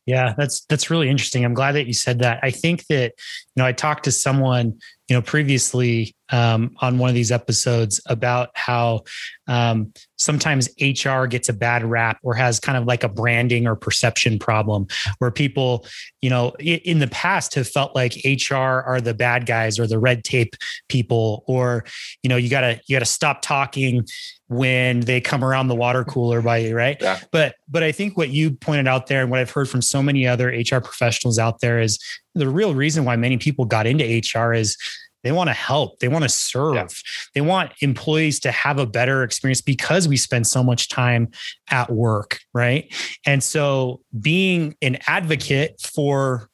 Yeah, 0.06 0.34
that's 0.36 0.64
that's 0.66 0.90
really 0.90 1.08
interesting. 1.08 1.44
I'm 1.44 1.54
glad 1.54 1.72
that 1.72 1.86
you 1.86 1.92
said 1.92 2.20
that. 2.20 2.40
I 2.42 2.50
think 2.50 2.86
that 2.86 3.12
you 3.14 3.54
know 3.56 3.66
I 3.66 3.72
talked 3.72 4.04
to 4.04 4.12
someone 4.12 4.78
you 5.08 5.16
know 5.16 5.22
previously 5.22 6.14
um, 6.30 6.74
on 6.80 6.98
one 6.98 7.08
of 7.08 7.14
these 7.14 7.32
episodes 7.32 8.00
about 8.06 8.50
how 8.54 9.04
um, 9.46 9.92
sometimes 10.16 10.68
HR 10.80 11.24
gets 11.24 11.48
a 11.48 11.52
bad 11.52 11.84
rap 11.84 12.18
or 12.22 12.34
has 12.34 12.60
kind 12.60 12.76
of 12.76 12.84
like 12.84 13.02
a 13.02 13.08
branding 13.08 13.66
or 13.66 13.74
perception 13.74 14.38
problem 14.38 14.86
where 15.18 15.30
people, 15.30 15.86
you 16.20 16.28
know, 16.28 16.50
in 16.58 16.98
the 16.98 17.08
past 17.08 17.54
have 17.54 17.68
felt 17.68 17.94
like 17.94 18.14
HR 18.24 18.54
are 18.54 19.00
the 19.00 19.14
bad 19.14 19.46
guys 19.46 19.78
or 19.78 19.86
the 19.86 19.98
red 19.98 20.24
tape 20.24 20.54
people, 20.88 21.44
or, 21.46 21.84
you 22.22 22.28
know, 22.28 22.36
you 22.36 22.50
gotta, 22.50 22.80
you 22.86 22.94
gotta 22.94 23.04
stop 23.04 23.40
talking 23.40 24.06
when 24.48 25.00
they 25.00 25.20
come 25.20 25.44
around 25.44 25.68
the 25.68 25.74
water 25.74 26.04
cooler 26.04 26.42
by 26.42 26.58
you, 26.58 26.74
right? 26.74 26.96
Yeah. 27.00 27.20
But, 27.32 27.54
but 27.68 27.82
I 27.82 27.92
think 27.92 28.16
what 28.16 28.30
you 28.30 28.50
pointed 28.50 28.88
out 28.88 29.06
there 29.06 29.22
and 29.22 29.30
what 29.30 29.40
I've 29.40 29.50
heard 29.50 29.68
from 29.68 29.82
so 29.82 30.02
many 30.02 30.26
other 30.26 30.48
HR 30.48 30.80
professionals 30.80 31.38
out 31.38 31.60
there 31.60 31.80
is 31.80 31.98
the 32.34 32.48
real 32.48 32.74
reason 32.74 33.04
why 33.04 33.16
many 33.16 33.36
people 33.36 33.64
got 33.64 33.86
into 33.86 34.04
HR 34.04 34.52
is 34.52 34.76
they 35.22 35.32
want 35.32 35.48
to 35.48 35.54
help 35.54 35.98
they 35.98 36.08
want 36.08 36.22
to 36.22 36.28
serve. 36.28 36.74
Yeah. 36.74 36.86
they 37.34 37.40
want 37.40 37.72
employees 37.80 38.40
to 38.40 38.50
have 38.50 38.78
a 38.78 38.86
better 38.86 39.22
experience 39.22 39.60
because 39.60 40.08
we 40.08 40.16
spend 40.16 40.46
so 40.46 40.62
much 40.62 40.88
time 40.88 41.30
at 41.70 41.90
work 41.90 42.40
right? 42.52 42.92
And 43.26 43.42
so 43.42 44.00
being 44.20 44.74
an 44.82 44.98
advocate 45.06 45.80
for 45.80 46.50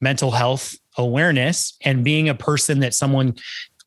mental 0.00 0.30
health 0.30 0.74
awareness 0.96 1.76
and 1.84 2.04
being 2.04 2.28
a 2.28 2.34
person 2.34 2.80
that 2.80 2.94
someone 2.94 3.36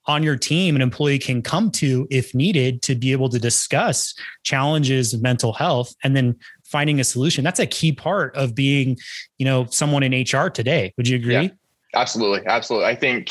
on 0.05 0.23
your 0.23 0.35
team 0.35 0.75
an 0.75 0.81
employee 0.81 1.19
can 1.19 1.41
come 1.41 1.69
to 1.69 2.07
if 2.09 2.33
needed 2.33 2.81
to 2.81 2.95
be 2.95 3.11
able 3.11 3.29
to 3.29 3.39
discuss 3.39 4.13
challenges 4.43 5.13
of 5.13 5.21
mental 5.21 5.53
health 5.53 5.93
and 6.03 6.15
then 6.15 6.35
finding 6.63 6.99
a 6.99 7.03
solution. 7.03 7.43
That's 7.43 7.59
a 7.59 7.67
key 7.67 7.91
part 7.91 8.35
of 8.35 8.55
being 8.55 8.97
you 9.37 9.45
know 9.45 9.65
someone 9.65 10.03
in 10.03 10.13
hr 10.13 10.47
today. 10.47 10.93
Would 10.97 11.07
you 11.07 11.17
agree? 11.17 11.33
Yeah, 11.33 11.49
absolutely 11.95 12.45
absolutely. 12.47 12.87
I 12.87 12.95
think 12.95 13.29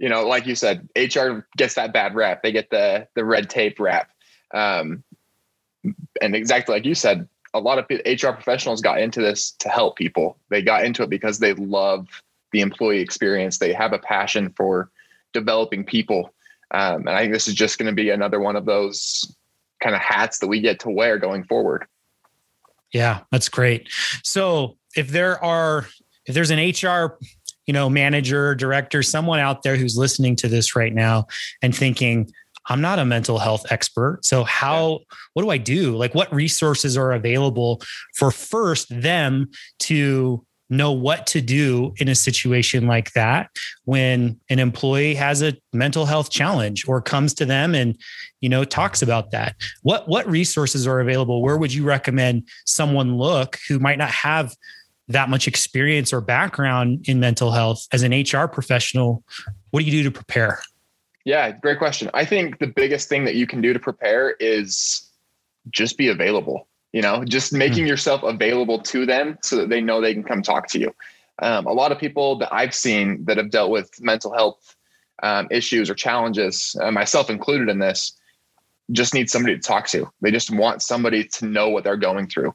you 0.00 0.08
know, 0.08 0.26
like 0.26 0.46
you 0.46 0.54
said, 0.54 0.88
HR 0.96 1.46
gets 1.58 1.74
that 1.74 1.92
bad 1.92 2.14
rap. 2.14 2.42
They 2.42 2.52
get 2.52 2.70
the 2.70 3.06
the 3.14 3.24
red 3.24 3.50
tape 3.50 3.78
rap. 3.78 4.10
Um, 4.52 5.04
and 6.20 6.34
exactly 6.34 6.74
like 6.74 6.86
you 6.86 6.94
said, 6.94 7.28
a 7.52 7.60
lot 7.60 7.78
of 7.78 7.84
HR 7.88 8.32
professionals 8.32 8.80
got 8.80 9.00
into 9.00 9.20
this 9.20 9.52
to 9.60 9.68
help 9.68 9.96
people. 9.96 10.38
They 10.48 10.62
got 10.62 10.84
into 10.84 11.02
it 11.02 11.10
because 11.10 11.38
they 11.38 11.52
love 11.52 12.08
the 12.52 12.62
employee 12.62 13.00
experience. 13.00 13.58
They 13.58 13.72
have 13.74 13.92
a 13.92 13.98
passion 13.98 14.52
for 14.56 14.90
developing 15.32 15.84
people. 15.84 16.32
Um, 16.72 17.06
and 17.06 17.10
I 17.10 17.20
think 17.20 17.32
this 17.32 17.46
is 17.46 17.54
just 17.54 17.78
going 17.78 17.86
to 17.86 17.94
be 17.94 18.10
another 18.10 18.40
one 18.40 18.56
of 18.56 18.64
those 18.64 19.36
kind 19.82 19.94
of 19.94 20.00
hats 20.00 20.38
that 20.38 20.48
we 20.48 20.60
get 20.60 20.80
to 20.80 20.90
wear 20.90 21.18
going 21.18 21.44
forward. 21.44 21.86
Yeah, 22.92 23.20
that's 23.30 23.48
great. 23.48 23.88
So 24.22 24.76
if 24.96 25.08
there 25.08 25.42
are, 25.44 25.86
if 26.26 26.34
there's 26.34 26.50
an 26.50 26.58
HR, 26.58 27.18
you 27.70 27.72
know, 27.72 27.88
manager, 27.88 28.52
director, 28.56 29.00
someone 29.00 29.38
out 29.38 29.62
there 29.62 29.76
who's 29.76 29.96
listening 29.96 30.34
to 30.34 30.48
this 30.48 30.74
right 30.74 30.92
now 30.92 31.24
and 31.62 31.72
thinking, 31.72 32.28
I'm 32.66 32.80
not 32.80 32.98
a 32.98 33.04
mental 33.04 33.38
health 33.38 33.64
expert. 33.70 34.24
So 34.24 34.42
how 34.42 35.02
what 35.34 35.42
do 35.42 35.50
I 35.50 35.56
do? 35.56 35.96
Like 35.96 36.12
what 36.12 36.34
resources 36.34 36.96
are 36.96 37.12
available 37.12 37.80
for 38.16 38.32
first 38.32 38.88
them 38.90 39.50
to 39.80 40.44
know 40.68 40.90
what 40.90 41.28
to 41.28 41.40
do 41.40 41.94
in 41.98 42.08
a 42.08 42.14
situation 42.16 42.88
like 42.88 43.12
that 43.12 43.50
when 43.84 44.40
an 44.50 44.58
employee 44.58 45.14
has 45.14 45.40
a 45.40 45.56
mental 45.72 46.06
health 46.06 46.28
challenge 46.28 46.88
or 46.88 47.00
comes 47.00 47.34
to 47.34 47.46
them 47.46 47.76
and 47.76 47.96
you 48.40 48.48
know 48.48 48.64
talks 48.64 49.02
about 49.02 49.32
that 49.32 49.56
what 49.82 50.08
what 50.08 50.28
resources 50.30 50.86
are 50.86 51.00
available 51.00 51.42
where 51.42 51.56
would 51.56 51.74
you 51.74 51.82
recommend 51.82 52.48
someone 52.66 53.16
look 53.16 53.58
who 53.68 53.80
might 53.80 53.98
not 53.98 54.10
have 54.10 54.54
that 55.12 55.28
much 55.28 55.46
experience 55.46 56.12
or 56.12 56.20
background 56.20 57.08
in 57.08 57.20
mental 57.20 57.50
health 57.50 57.86
as 57.92 58.02
an 58.02 58.12
HR 58.12 58.46
professional 58.46 59.24
what 59.70 59.80
do 59.80 59.86
you 59.86 59.92
do 59.92 60.02
to 60.02 60.10
prepare 60.10 60.60
yeah, 61.24 61.52
great 61.52 61.78
question. 61.78 62.10
I 62.14 62.24
think 62.24 62.58
the 62.58 62.66
biggest 62.66 63.08
thing 63.08 63.24
that 63.24 63.34
you 63.34 63.46
can 63.46 63.60
do 63.60 63.72
to 63.72 63.78
prepare 63.78 64.30
is 64.40 65.08
just 65.70 65.98
be 65.98 66.08
available. 66.08 66.66
You 66.92 67.02
know, 67.02 67.24
just 67.24 67.52
making 67.52 67.80
mm-hmm. 67.80 67.86
yourself 67.86 68.22
available 68.22 68.80
to 68.80 69.06
them 69.06 69.38
so 69.42 69.56
that 69.56 69.68
they 69.68 69.80
know 69.80 70.00
they 70.00 70.14
can 70.14 70.24
come 70.24 70.42
talk 70.42 70.66
to 70.68 70.78
you. 70.80 70.94
Um, 71.40 71.66
a 71.66 71.72
lot 71.72 71.92
of 71.92 71.98
people 71.98 72.38
that 72.38 72.52
I've 72.52 72.74
seen 72.74 73.24
that 73.26 73.36
have 73.36 73.50
dealt 73.50 73.70
with 73.70 73.90
mental 74.00 74.32
health 74.34 74.74
um, 75.22 75.46
issues 75.50 75.88
or 75.88 75.94
challenges, 75.94 76.74
uh, 76.80 76.90
myself 76.90 77.30
included 77.30 77.68
in 77.68 77.78
this, 77.78 78.18
just 78.90 79.14
need 79.14 79.30
somebody 79.30 79.54
to 79.54 79.62
talk 79.62 79.86
to. 79.88 80.10
They 80.20 80.32
just 80.32 80.50
want 80.50 80.82
somebody 80.82 81.24
to 81.24 81.46
know 81.46 81.68
what 81.68 81.84
they're 81.84 81.96
going 81.96 82.26
through. 82.26 82.54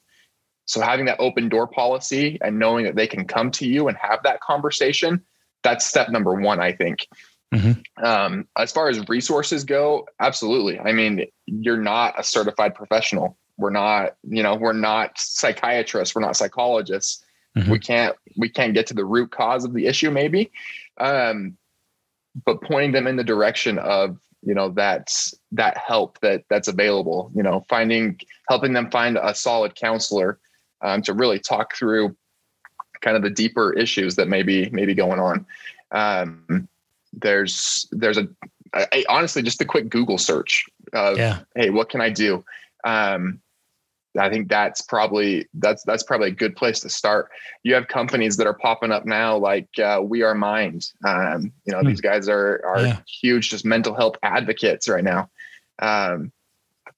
So 0.66 0.82
having 0.82 1.06
that 1.06 1.20
open 1.20 1.48
door 1.50 1.68
policy 1.68 2.38
and 2.42 2.60
knowing 2.60 2.86
that 2.86 2.96
they 2.96 3.08
can 3.08 3.26
come 3.26 3.52
to 3.52 3.68
you 3.68 3.88
and 3.88 3.98
have 3.98 4.24
that 4.24 4.42
conversation, 4.42 5.24
that's 5.64 5.86
step 5.86 6.10
number 6.10 6.34
one, 6.34 6.60
I 6.60 6.72
think. 6.72 7.08
Mm-hmm. 7.54 8.04
Um, 8.04 8.48
as 8.58 8.72
far 8.72 8.90
as 8.90 9.08
resources 9.08 9.64
go, 9.64 10.08
absolutely. 10.20 10.80
I 10.80 10.92
mean, 10.92 11.26
you're 11.46 11.78
not 11.78 12.20
a 12.20 12.24
certified 12.24 12.76
professional. 12.76 13.38
We're 13.58 13.70
not, 13.70 14.16
you 14.24 14.44
know, 14.44 14.56
we're 14.56 14.74
not 14.74 15.18
psychiatrists. 15.18 16.14
We're 16.14 16.22
not 16.22 16.36
psychologists. 16.36 17.24
Mm-hmm. 17.56 17.72
We 17.72 17.80
can't, 17.80 18.16
we 18.36 18.50
can't 18.50 18.74
get 18.74 18.88
to 18.88 18.94
the 18.94 19.06
root 19.06 19.32
cause 19.32 19.64
of 19.64 19.74
the 19.74 19.86
issue, 19.86 20.12
maybe. 20.12 20.52
Um, 21.00 21.58
but 22.46 22.62
pointing 22.62 22.92
them 22.92 23.08
in 23.08 23.16
the 23.16 23.24
direction 23.24 23.78
of, 23.78 24.20
you 24.42 24.54
know, 24.54 24.70
that's 24.70 25.34
that 25.54 25.78
help 25.78 26.20
that 26.20 26.44
that's 26.50 26.68
available. 26.68 27.32
You 27.34 27.44
know, 27.44 27.66
finding, 27.70 28.20
helping 28.50 28.74
them 28.74 28.92
find 28.92 29.18
a 29.18 29.34
solid 29.34 29.76
counselor 29.76 30.40
um, 30.82 31.02
to 31.04 31.14
really 31.14 31.40
talk 31.40 31.76
through 31.76 32.16
kind 33.02 33.18
of 33.18 33.24
the 33.24 33.30
deeper 33.30 33.74
issues 33.74 34.16
that 34.16 34.28
may 34.28 34.44
be 34.44 34.70
maybe 34.72 34.94
going 34.94 35.20
on. 35.20 35.46
Um, 35.92 36.68
there's 37.14 37.88
there's 37.92 38.18
a, 38.18 38.28
honestly 39.08 39.42
just 39.42 39.62
a 39.62 39.66
quick 39.66 39.90
Google 39.90 40.18
search 40.18 40.66
of 40.94 41.18
yeah. 41.18 41.40
hey, 41.56 41.70
what 41.70 41.90
can 41.90 42.02
I 42.02 42.10
do? 42.10 42.44
Um, 42.84 43.42
I 44.18 44.30
think 44.30 44.48
that's 44.48 44.82
probably 44.82 45.48
that's 45.56 45.84
that's 45.84 46.04
probably 46.04 46.30
a 46.30 46.32
good 46.32 46.56
place 46.56 46.80
to 46.82 46.90
start. 46.90 47.30
You 47.64 47.74
have 47.76 47.88
companies 47.88 48.38
that 48.38 48.48
are 48.48 48.54
popping 48.54 48.92
up 48.92 49.06
now, 49.06 49.38
like 49.38 49.68
uh, 49.80 50.02
We 50.04 50.24
Are 50.24 50.36
Mind. 50.36 50.90
Um, 51.04 51.52
you 51.66 51.74
know, 51.74 51.82
hmm. 51.82 51.88
these 51.88 52.02
guys 52.02 52.30
are 52.30 52.62
are 52.66 52.82
yeah. 52.82 53.00
huge, 53.22 53.50
just 53.50 53.66
mental 53.66 53.94
health 53.94 54.16
advocates 54.24 54.88
right 54.88 55.04
now. 55.04 55.30
Um, 55.80 56.32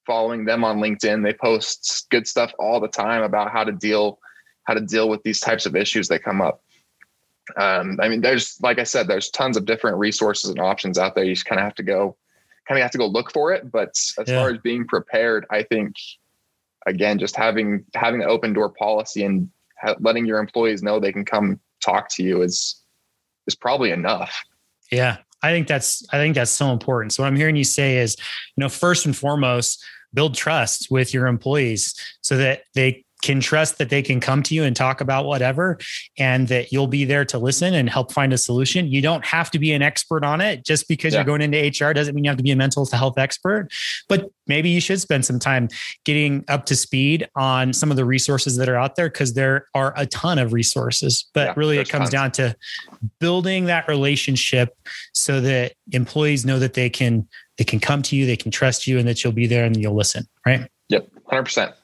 following 0.08 0.44
them 0.44 0.64
on 0.64 0.78
LinkedIn, 0.78 1.22
they 1.22 1.34
post 1.34 2.08
good 2.10 2.26
stuff 2.26 2.52
all 2.58 2.80
the 2.80 2.88
time 2.88 3.22
about 3.22 3.52
how 3.52 3.62
to 3.62 3.70
deal 3.70 4.18
how 4.64 4.74
to 4.74 4.80
deal 4.80 5.08
with 5.08 5.22
these 5.22 5.40
types 5.40 5.64
of 5.64 5.76
issues 5.76 6.08
that 6.08 6.22
come 6.22 6.42
up 6.42 6.62
um, 7.56 7.98
I 8.00 8.08
mean, 8.08 8.20
there's 8.20 8.60
like 8.62 8.78
I 8.78 8.84
said, 8.84 9.08
there's 9.08 9.30
tons 9.30 9.56
of 9.56 9.64
different 9.64 9.96
resources 9.98 10.50
and 10.50 10.60
options 10.60 10.98
out 10.98 11.14
there. 11.14 11.24
You 11.24 11.34
just 11.34 11.46
kind 11.46 11.60
of 11.60 11.64
have 11.64 11.74
to 11.76 11.82
go, 11.82 12.16
kind 12.66 12.78
of 12.78 12.82
have 12.82 12.90
to 12.92 12.98
go 12.98 13.06
look 13.06 13.32
for 13.32 13.52
it. 13.52 13.70
But 13.70 13.90
as 13.90 14.24
yeah. 14.26 14.40
far 14.40 14.50
as 14.50 14.58
being 14.58 14.86
prepared, 14.86 15.46
I 15.50 15.62
think 15.62 15.94
again, 16.86 17.18
just 17.18 17.36
having 17.36 17.84
having 17.94 18.22
an 18.22 18.28
open 18.28 18.52
door 18.52 18.68
policy 18.68 19.24
and 19.24 19.48
ha- 19.80 19.96
letting 20.00 20.26
your 20.26 20.38
employees 20.38 20.82
know 20.82 21.00
they 21.00 21.12
can 21.12 21.24
come 21.24 21.60
talk 21.84 22.08
to 22.16 22.22
you 22.22 22.42
is 22.42 22.82
is 23.46 23.54
probably 23.54 23.90
enough. 23.90 24.44
Yeah, 24.90 25.18
I 25.42 25.50
think 25.50 25.68
that's 25.68 26.06
I 26.12 26.18
think 26.18 26.34
that's 26.34 26.50
so 26.50 26.70
important. 26.70 27.12
So 27.12 27.22
what 27.22 27.28
I'm 27.28 27.36
hearing 27.36 27.56
you 27.56 27.64
say 27.64 27.98
is, 27.98 28.16
you 28.56 28.62
know, 28.62 28.68
first 28.68 29.06
and 29.06 29.16
foremost, 29.16 29.84
build 30.14 30.34
trust 30.34 30.88
with 30.90 31.12
your 31.12 31.26
employees 31.26 31.94
so 32.22 32.36
that 32.36 32.62
they 32.74 33.04
can 33.22 33.40
trust 33.40 33.78
that 33.78 33.90
they 33.90 34.02
can 34.02 34.20
come 34.20 34.42
to 34.44 34.54
you 34.54 34.62
and 34.62 34.76
talk 34.76 35.00
about 35.00 35.24
whatever 35.24 35.78
and 36.18 36.48
that 36.48 36.70
you'll 36.70 36.86
be 36.86 37.04
there 37.04 37.24
to 37.24 37.38
listen 37.38 37.74
and 37.74 37.90
help 37.90 38.12
find 38.12 38.32
a 38.32 38.38
solution. 38.38 38.86
You 38.86 39.02
don't 39.02 39.24
have 39.24 39.50
to 39.50 39.58
be 39.58 39.72
an 39.72 39.82
expert 39.82 40.24
on 40.24 40.40
it. 40.40 40.64
Just 40.64 40.86
because 40.86 41.12
yeah. 41.12 41.20
you're 41.20 41.26
going 41.26 41.42
into 41.42 41.58
HR 41.58 41.92
doesn't 41.92 42.14
mean 42.14 42.24
you 42.24 42.30
have 42.30 42.36
to 42.36 42.44
be 42.44 42.52
a 42.52 42.56
mental 42.56 42.86
health 42.86 43.18
expert, 43.18 43.68
but 44.08 44.30
maybe 44.46 44.68
you 44.68 44.80
should 44.80 45.00
spend 45.00 45.24
some 45.24 45.38
time 45.38 45.68
getting 46.04 46.44
up 46.48 46.64
to 46.66 46.76
speed 46.76 47.28
on 47.34 47.72
some 47.72 47.90
of 47.90 47.96
the 47.96 48.04
resources 48.04 48.56
that 48.56 48.68
are 48.68 48.76
out 48.76 48.94
there 48.94 49.08
because 49.08 49.34
there 49.34 49.66
are 49.74 49.92
a 49.96 50.06
ton 50.06 50.38
of 50.38 50.52
resources. 50.52 51.28
But 51.34 51.48
yeah, 51.48 51.54
really, 51.56 51.78
it 51.78 51.88
comes 51.88 52.10
tons. 52.10 52.12
down 52.12 52.30
to 52.32 52.56
building 53.18 53.64
that 53.64 53.88
relationship 53.88 54.76
so 55.12 55.40
that 55.40 55.72
employees 55.90 56.46
know 56.46 56.58
that 56.60 56.74
they 56.74 56.88
can 56.88 57.26
they 57.58 57.64
can 57.64 57.80
come 57.80 58.02
to 58.02 58.16
you, 58.16 58.24
they 58.24 58.36
can 58.36 58.50
trust 58.50 58.86
you, 58.86 58.98
and 58.98 59.06
that 59.06 59.22
you'll 59.22 59.32
be 59.32 59.46
there 59.46 59.64
and 59.64 59.76
you'll 59.76 59.94
listen. 59.94 60.26
Right? 60.46 60.68
Yep, 60.88 61.08
hundred 61.26 61.44
percent. 61.44 61.74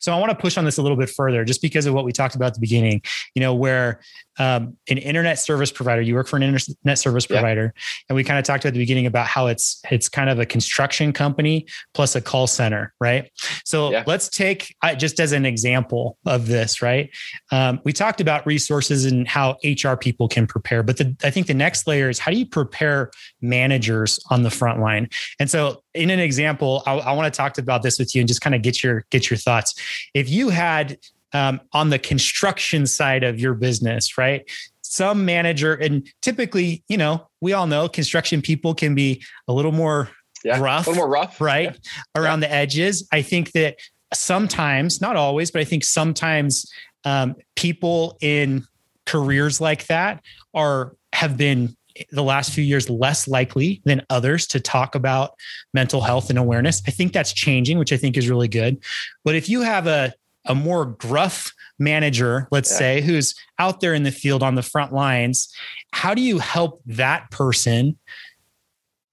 So 0.00 0.12
I 0.12 0.18
want 0.18 0.30
to 0.30 0.36
push 0.36 0.56
on 0.56 0.64
this 0.64 0.78
a 0.78 0.82
little 0.82 0.96
bit 0.96 1.10
further, 1.10 1.44
just 1.44 1.62
because 1.62 1.86
of 1.86 1.94
what 1.94 2.04
we 2.04 2.12
talked 2.12 2.34
about 2.34 2.46
at 2.46 2.54
the 2.54 2.60
beginning. 2.60 3.02
You 3.34 3.40
know, 3.40 3.54
where 3.54 4.00
um, 4.38 4.76
an 4.88 4.98
internet 4.98 5.38
service 5.38 5.70
provider, 5.70 6.00
you 6.00 6.14
work 6.14 6.26
for 6.26 6.36
an 6.36 6.42
internet 6.42 6.98
service 6.98 7.26
provider, 7.26 7.72
yeah. 7.74 7.82
and 8.08 8.16
we 8.16 8.24
kind 8.24 8.38
of 8.38 8.44
talked 8.44 8.64
at 8.64 8.72
the 8.72 8.78
beginning 8.78 9.06
about 9.06 9.26
how 9.26 9.46
it's 9.46 9.80
it's 9.90 10.08
kind 10.08 10.30
of 10.30 10.38
a 10.38 10.46
construction 10.46 11.12
company 11.12 11.66
plus 11.92 12.14
a 12.14 12.20
call 12.20 12.46
center, 12.46 12.94
right? 13.00 13.30
So 13.64 13.90
yeah. 13.90 14.04
let's 14.06 14.28
take 14.28 14.74
just 14.96 15.20
as 15.20 15.32
an 15.32 15.44
example 15.44 16.16
of 16.26 16.46
this, 16.46 16.80
right? 16.80 17.10
Um, 17.50 17.80
we 17.84 17.92
talked 17.92 18.20
about 18.20 18.46
resources 18.46 19.04
and 19.04 19.28
how 19.28 19.56
HR 19.64 19.96
people 19.96 20.28
can 20.28 20.46
prepare, 20.46 20.82
but 20.82 20.96
the, 20.96 21.14
I 21.22 21.30
think 21.30 21.46
the 21.46 21.54
next 21.54 21.86
layer 21.86 22.08
is 22.08 22.18
how 22.18 22.30
do 22.30 22.38
you 22.38 22.46
prepare 22.46 23.10
managers 23.40 24.18
on 24.30 24.42
the 24.42 24.50
front 24.50 24.80
line? 24.80 25.08
And 25.38 25.50
so, 25.50 25.81
in 25.94 26.10
an 26.10 26.20
example, 26.20 26.82
I, 26.86 26.94
I 26.94 27.12
want 27.12 27.32
to 27.32 27.36
talk 27.36 27.58
about 27.58 27.82
this 27.82 27.98
with 27.98 28.14
you 28.14 28.20
and 28.20 28.28
just 28.28 28.40
kind 28.40 28.54
of 28.54 28.62
get 28.62 28.82
your 28.82 29.04
get 29.10 29.30
your 29.30 29.36
thoughts. 29.36 29.74
If 30.14 30.28
you 30.30 30.48
had 30.48 30.98
um, 31.32 31.60
on 31.72 31.90
the 31.90 31.98
construction 31.98 32.86
side 32.86 33.24
of 33.24 33.40
your 33.40 33.54
business, 33.54 34.18
right? 34.18 34.48
Some 34.82 35.24
manager, 35.24 35.74
and 35.74 36.06
typically, 36.20 36.82
you 36.88 36.98
know, 36.98 37.26
we 37.40 37.52
all 37.52 37.66
know 37.66 37.88
construction 37.88 38.42
people 38.42 38.74
can 38.74 38.94
be 38.94 39.22
a 39.48 39.52
little 39.52 39.72
more 39.72 40.10
yeah, 40.44 40.58
rough, 40.58 40.86
a 40.86 40.90
little 40.90 41.04
more 41.04 41.10
rough, 41.10 41.40
right? 41.40 41.72
Yeah. 41.72 42.22
Around 42.22 42.42
yeah. 42.42 42.48
the 42.48 42.54
edges. 42.54 43.08
I 43.12 43.22
think 43.22 43.52
that 43.52 43.76
sometimes, 44.12 45.00
not 45.00 45.16
always, 45.16 45.50
but 45.50 45.60
I 45.60 45.64
think 45.64 45.84
sometimes 45.84 46.70
um, 47.04 47.36
people 47.56 48.18
in 48.20 48.66
careers 49.06 49.60
like 49.60 49.86
that 49.86 50.22
are 50.54 50.94
have 51.12 51.36
been 51.36 51.76
the 52.10 52.22
last 52.22 52.52
few 52.52 52.64
years 52.64 52.88
less 52.88 53.28
likely 53.28 53.80
than 53.84 54.04
others 54.10 54.46
to 54.48 54.60
talk 54.60 54.94
about 54.94 55.34
mental 55.74 56.00
health 56.00 56.30
and 56.30 56.38
awareness. 56.38 56.82
I 56.86 56.90
think 56.90 57.12
that's 57.12 57.32
changing, 57.32 57.78
which 57.78 57.92
I 57.92 57.96
think 57.96 58.16
is 58.16 58.28
really 58.28 58.48
good. 58.48 58.82
But 59.24 59.34
if 59.34 59.48
you 59.48 59.62
have 59.62 59.86
a 59.86 60.12
a 60.46 60.54
more 60.54 60.86
gruff 60.86 61.52
manager, 61.78 62.48
let's 62.50 62.70
yeah. 62.72 62.78
say, 62.78 63.00
who's 63.00 63.34
out 63.58 63.80
there 63.80 63.94
in 63.94 64.02
the 64.02 64.10
field 64.10 64.42
on 64.42 64.54
the 64.54 64.62
front 64.62 64.92
lines, 64.92 65.54
how 65.92 66.14
do 66.14 66.22
you 66.22 66.38
help 66.38 66.82
that 66.86 67.30
person 67.30 67.96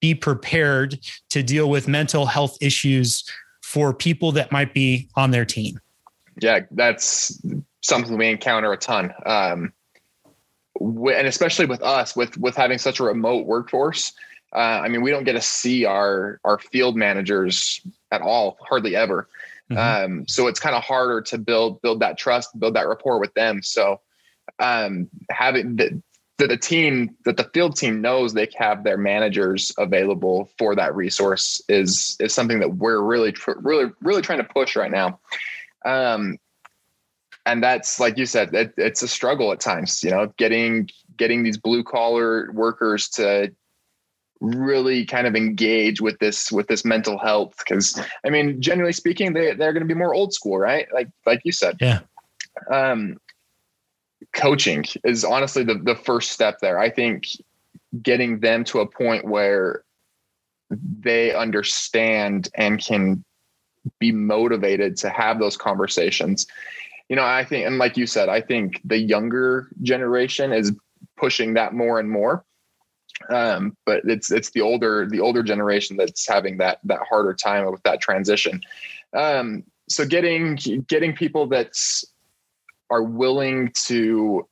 be 0.01 0.15
prepared 0.15 0.99
to 1.29 1.43
deal 1.43 1.69
with 1.69 1.87
mental 1.87 2.25
health 2.25 2.57
issues 2.61 3.23
for 3.61 3.93
people 3.93 4.31
that 4.31 4.51
might 4.51 4.73
be 4.73 5.07
on 5.15 5.31
their 5.31 5.45
team? 5.45 5.79
Yeah, 6.41 6.61
that's 6.71 7.39
something 7.81 8.17
we 8.17 8.27
encounter 8.27 8.71
a 8.71 8.77
ton. 8.77 9.13
Um, 9.25 9.73
and 10.79 11.27
especially 11.27 11.65
with 11.65 11.81
us, 11.83 12.15
with 12.15 12.37
with 12.37 12.55
having 12.55 12.77
such 12.77 12.99
a 12.99 13.03
remote 13.03 13.45
workforce, 13.45 14.13
uh, 14.53 14.57
I 14.83 14.87
mean, 14.87 15.01
we 15.01 15.11
don't 15.11 15.23
get 15.23 15.33
to 15.33 15.41
see 15.41 15.85
our 15.85 16.39
our 16.43 16.59
field 16.59 16.95
managers 16.95 17.81
at 18.11 18.21
all, 18.21 18.57
hardly 18.61 18.95
ever. 18.95 19.27
Mm-hmm. 19.71 20.19
Um, 20.19 20.27
so 20.27 20.47
it's 20.47 20.59
kind 20.59 20.75
of 20.75 20.83
harder 20.83 21.21
to 21.21 21.37
build 21.37 21.81
build 21.81 21.99
that 21.99 22.17
trust, 22.17 22.57
build 22.59 22.75
that 22.75 22.87
rapport 22.87 23.19
with 23.19 23.33
them. 23.35 23.61
So 23.61 24.01
um, 24.57 25.09
having 25.29 25.75
the, 25.75 26.01
that 26.39 26.47
the 26.47 26.57
team 26.57 27.15
that 27.25 27.37
the 27.37 27.49
field 27.53 27.75
team 27.75 28.01
knows 28.01 28.33
they 28.33 28.49
have 28.57 28.83
their 28.83 28.97
managers 28.97 29.71
available 29.77 30.49
for 30.57 30.75
that 30.75 30.95
resource 30.95 31.61
is 31.69 32.15
is 32.19 32.33
something 32.33 32.59
that 32.59 32.75
we're 32.75 33.01
really 33.01 33.35
really 33.57 33.91
really 34.01 34.21
trying 34.21 34.39
to 34.39 34.45
push 34.45 34.75
right 34.75 34.91
now. 34.91 35.19
Um, 35.85 36.37
and 37.45 37.63
that's 37.63 37.99
like 37.99 38.17
you 38.17 38.25
said, 38.25 38.53
it, 38.53 38.73
it's 38.77 39.01
a 39.01 39.07
struggle 39.07 39.51
at 39.51 39.59
times. 39.59 40.03
You 40.03 40.11
know, 40.11 40.33
getting 40.37 40.89
getting 41.17 41.43
these 41.43 41.57
blue 41.57 41.83
collar 41.83 42.51
workers 42.51 43.09
to 43.09 43.51
really 44.41 45.05
kind 45.05 45.27
of 45.27 45.35
engage 45.35 45.99
with 45.99 46.17
this 46.19 46.51
with 46.51 46.67
this 46.67 46.85
mental 46.85 47.17
health. 47.17 47.55
Because 47.57 47.99
i 48.25 48.29
mean 48.29 48.61
generally 48.61 48.93
speaking 48.93 49.33
they, 49.33 49.53
they're 49.53 49.73
going 49.73 49.85
to 49.85 49.93
be 49.93 49.97
more 49.97 50.13
old 50.13 50.33
school 50.33 50.57
right? 50.57 50.87
Like 50.93 51.09
like 51.25 51.41
you 51.43 51.51
said. 51.51 51.77
Yeah. 51.79 51.99
Um 52.71 53.17
coaching 54.33 54.85
is 55.03 55.23
honestly 55.23 55.63
the, 55.63 55.75
the 55.75 55.95
first 55.95 56.31
step 56.31 56.59
there. 56.59 56.77
I 56.77 56.89
think 56.89 57.25
getting 58.01 58.39
them 58.39 58.63
to 58.65 58.79
a 58.79 58.85
point 58.85 59.25
where 59.25 59.83
they 60.69 61.33
understand 61.33 62.49
and 62.53 62.83
can 62.83 63.23
be 63.97 64.11
motivated 64.11 64.97
to 64.97 65.09
have 65.09 65.39
those 65.39 65.57
conversations 65.57 66.45
you 67.09 67.15
know 67.15 67.25
i 67.25 67.43
think 67.43 67.65
and 67.65 67.77
like 67.77 67.97
you 67.97 68.05
said 68.05 68.29
i 68.29 68.39
think 68.39 68.79
the 68.85 68.97
younger 68.97 69.69
generation 69.81 70.53
is 70.53 70.71
pushing 71.17 71.53
that 71.55 71.73
more 71.73 71.99
and 71.99 72.09
more 72.09 72.45
um, 73.29 73.75
but 73.85 74.01
it's 74.05 74.31
it's 74.31 74.51
the 74.51 74.61
older 74.61 75.07
the 75.09 75.19
older 75.19 75.43
generation 75.43 75.97
that's 75.97 76.27
having 76.27 76.57
that 76.57 76.79
that 76.85 77.01
harder 77.07 77.33
time 77.33 77.69
with 77.71 77.83
that 77.83 78.01
transition. 78.01 78.61
Um, 79.15 79.63
so 79.89 80.05
getting 80.05 80.55
getting 80.87 81.13
people 81.13 81.47
that 81.47 81.73
are 82.89 83.03
willing 83.03 83.71
to 83.85 84.47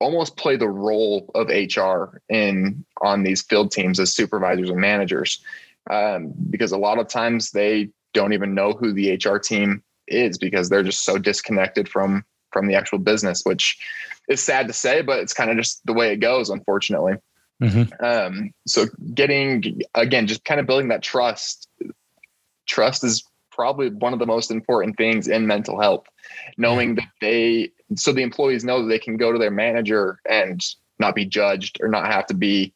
almost 0.00 0.36
play 0.36 0.56
the 0.56 0.68
role 0.68 1.30
of 1.34 1.48
HR 1.48 2.20
in 2.28 2.84
on 3.00 3.22
these 3.22 3.42
field 3.42 3.70
teams 3.70 4.00
as 4.00 4.12
supervisors 4.12 4.68
and 4.68 4.80
managers, 4.80 5.42
um, 5.90 6.32
because 6.50 6.72
a 6.72 6.78
lot 6.78 6.98
of 6.98 7.08
times 7.08 7.52
they 7.52 7.88
don't 8.12 8.32
even 8.32 8.54
know 8.54 8.72
who 8.72 8.92
the 8.92 9.14
HR 9.14 9.38
team 9.38 9.82
is 10.12 10.38
because 10.38 10.68
they're 10.68 10.82
just 10.82 11.04
so 11.04 11.18
disconnected 11.18 11.88
from 11.88 12.24
from 12.52 12.66
the 12.66 12.74
actual 12.74 12.98
business, 12.98 13.42
which 13.44 13.78
is 14.28 14.42
sad 14.42 14.66
to 14.68 14.72
say, 14.72 15.02
but 15.02 15.20
it's 15.20 15.32
kind 15.32 15.50
of 15.50 15.56
just 15.56 15.84
the 15.86 15.92
way 15.92 16.12
it 16.12 16.16
goes, 16.16 16.50
unfortunately. 16.50 17.14
Mm-hmm. 17.62 18.04
Um, 18.04 18.52
so 18.66 18.86
getting 19.14 19.82
again, 19.94 20.26
just 20.26 20.44
kind 20.44 20.60
of 20.60 20.66
building 20.66 20.88
that 20.88 21.02
trust. 21.02 21.68
Trust 22.66 23.04
is 23.04 23.24
probably 23.50 23.90
one 23.90 24.12
of 24.12 24.18
the 24.18 24.26
most 24.26 24.50
important 24.50 24.96
things 24.96 25.28
in 25.28 25.46
mental 25.46 25.80
health. 25.80 26.04
Knowing 26.56 26.94
that 26.96 27.08
they, 27.20 27.70
so 27.96 28.12
the 28.12 28.22
employees 28.22 28.64
know 28.64 28.82
that 28.82 28.88
they 28.88 28.98
can 28.98 29.16
go 29.16 29.32
to 29.32 29.38
their 29.38 29.50
manager 29.50 30.18
and 30.28 30.60
not 30.98 31.14
be 31.14 31.24
judged 31.24 31.78
or 31.80 31.88
not 31.88 32.06
have 32.06 32.26
to 32.26 32.34
be 32.34 32.72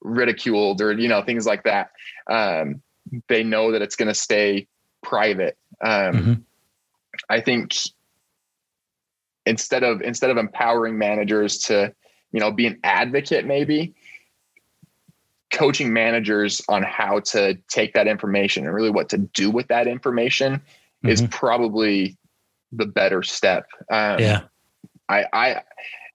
ridiculed 0.00 0.80
or 0.80 0.92
you 0.92 1.08
know 1.08 1.22
things 1.22 1.46
like 1.46 1.64
that. 1.64 1.90
Um, 2.28 2.82
they 3.28 3.44
know 3.44 3.72
that 3.72 3.82
it's 3.82 3.96
going 3.96 4.08
to 4.08 4.14
stay 4.14 4.66
private. 5.02 5.56
Um, 5.80 6.14
mm-hmm. 6.14 6.32
I 7.28 7.40
think 7.40 7.74
instead 9.46 9.82
of 9.82 10.00
instead 10.02 10.30
of 10.30 10.36
empowering 10.36 10.98
managers 10.98 11.58
to 11.58 11.94
you 12.32 12.40
know 12.40 12.50
be 12.50 12.66
an 12.66 12.78
advocate 12.82 13.46
maybe 13.46 13.94
coaching 15.52 15.92
managers 15.92 16.60
on 16.68 16.82
how 16.82 17.20
to 17.20 17.54
take 17.68 17.94
that 17.94 18.08
information 18.08 18.66
and 18.66 18.74
really 18.74 18.90
what 18.90 19.08
to 19.08 19.18
do 19.18 19.50
with 19.50 19.68
that 19.68 19.86
information 19.86 20.54
mm-hmm. 20.54 21.08
is 21.08 21.22
probably 21.30 22.16
the 22.72 22.86
better 22.86 23.22
step. 23.22 23.66
Um, 23.90 24.18
yeah. 24.18 24.40
I, 25.08 25.24
I 25.32 25.62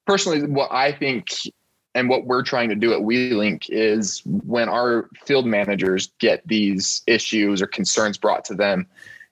personally, 0.05 0.43
what 0.43 0.71
I 0.71 0.91
think 0.91 1.27
and 1.95 2.09
what 2.09 2.25
we're 2.25 2.43
trying 2.43 2.69
to 2.69 2.75
do 2.75 2.93
at 2.93 2.99
WeLink 2.99 3.65
is 3.69 4.21
when 4.25 4.69
our 4.69 5.09
field 5.25 5.45
managers 5.45 6.11
get 6.19 6.45
these 6.47 7.01
issues 7.07 7.61
or 7.61 7.67
concerns 7.67 8.17
brought 8.17 8.45
to 8.45 8.55
them, 8.55 8.87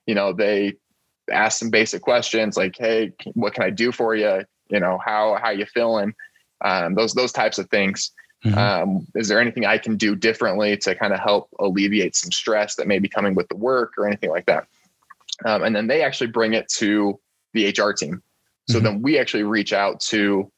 you 0.06 0.14
know, 0.14 0.32
they 0.32 0.74
ask 1.32 1.58
some 1.58 1.70
basic 1.70 2.02
questions 2.02 2.56
like, 2.56 2.76
Hey, 2.78 3.12
what 3.34 3.54
can 3.54 3.64
I 3.64 3.70
do 3.70 3.92
for 3.92 4.14
you? 4.14 4.44
You 4.68 4.80
know, 4.80 4.98
how, 5.04 5.38
how 5.40 5.50
you 5.50 5.66
feeling? 5.66 6.14
Um, 6.64 6.94
those, 6.94 7.14
those 7.14 7.32
types 7.32 7.58
of 7.58 7.70
things. 7.70 8.10
Mm-hmm. 8.44 8.58
Um, 8.58 9.06
is 9.14 9.28
there 9.28 9.40
anything 9.40 9.66
I 9.66 9.78
can 9.78 9.96
do 9.96 10.14
differently 10.14 10.76
to 10.78 10.94
kind 10.94 11.12
of 11.12 11.20
help 11.20 11.48
alleviate 11.58 12.14
some 12.14 12.30
stress 12.30 12.76
that 12.76 12.86
may 12.86 12.98
be 12.98 13.08
coming 13.08 13.34
with 13.34 13.48
the 13.48 13.56
work 13.56 13.94
or 13.98 14.06
anything 14.06 14.30
like 14.30 14.46
that? 14.46 14.66
Um, 15.44 15.62
and 15.62 15.74
then 15.74 15.86
they 15.86 16.02
actually 16.02 16.28
bring 16.28 16.54
it 16.54 16.68
to 16.76 17.18
the 17.52 17.68
HR 17.68 17.92
team. 17.92 18.22
So 18.68 18.76
mm-hmm. 18.76 18.84
then 18.84 19.02
we 19.02 19.18
actually 19.18 19.44
reach 19.44 19.72
out 19.72 20.00
to 20.00 20.50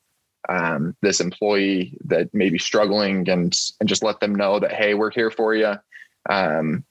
um, 0.49 0.97
this 1.03 1.21
employee 1.21 1.97
that 2.05 2.33
may 2.35 2.51
be 2.51 2.59
struggling 2.59 3.29
and 3.29 3.57
and 3.79 3.89
just 3.89 4.03
let 4.03 4.21
them 4.21 4.35
know 4.35 4.59
that 4.59 4.73
hey, 4.73 4.95
we're 4.95 5.11
here 5.11 5.31
for 5.31 5.55
you. 5.55 5.75
Um, 6.29 6.85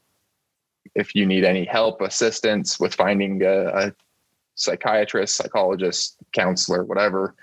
if 0.99 1.15
you 1.15 1.25
need 1.25 1.43
any 1.43 1.65
help, 1.65 2.01
assistance 2.01 2.79
with 2.79 2.93
finding 2.93 3.43
a, 3.43 3.67
a 3.67 3.93
psychiatrist, 4.55 5.35
psychologist, 5.35 6.17
counselor, 6.33 6.83
whatever, 6.83 7.35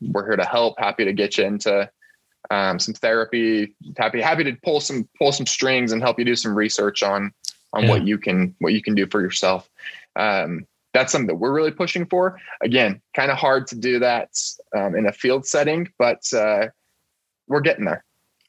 we're 0.00 0.26
here 0.26 0.36
to 0.36 0.44
help. 0.44 0.78
Happy 0.78 1.04
to 1.04 1.12
get 1.12 1.38
you 1.38 1.44
into 1.44 1.90
um, 2.50 2.78
some 2.78 2.94
therapy. 2.94 3.74
Happy 3.96 4.20
happy 4.20 4.44
to 4.44 4.52
pull 4.64 4.80
some 4.80 5.08
pull 5.18 5.32
some 5.32 5.46
strings 5.46 5.92
and 5.92 6.02
help 6.02 6.18
you 6.18 6.24
do 6.24 6.36
some 6.36 6.54
research 6.54 7.02
on 7.02 7.32
on 7.72 7.84
yeah. 7.84 7.90
what 7.90 8.06
you 8.06 8.18
can 8.18 8.54
what 8.58 8.72
you 8.72 8.82
can 8.82 8.94
do 8.94 9.06
for 9.06 9.20
yourself. 9.20 9.68
Um, 10.16 10.66
that's 10.92 11.10
something 11.10 11.26
that 11.26 11.36
we're 11.36 11.52
really 11.52 11.72
pushing 11.72 12.06
for. 12.06 12.40
Again, 12.62 13.00
kind 13.14 13.30
of 13.30 13.36
hard 13.36 13.66
to 13.68 13.76
do 13.76 13.98
that 13.98 14.30
um, 14.76 14.94
in 14.94 15.06
a 15.06 15.12
field 15.12 15.44
setting, 15.44 15.92
but 15.98 16.22
uh, 16.32 16.68
we're 17.48 17.60
getting 17.60 17.84
there. 17.84 18.04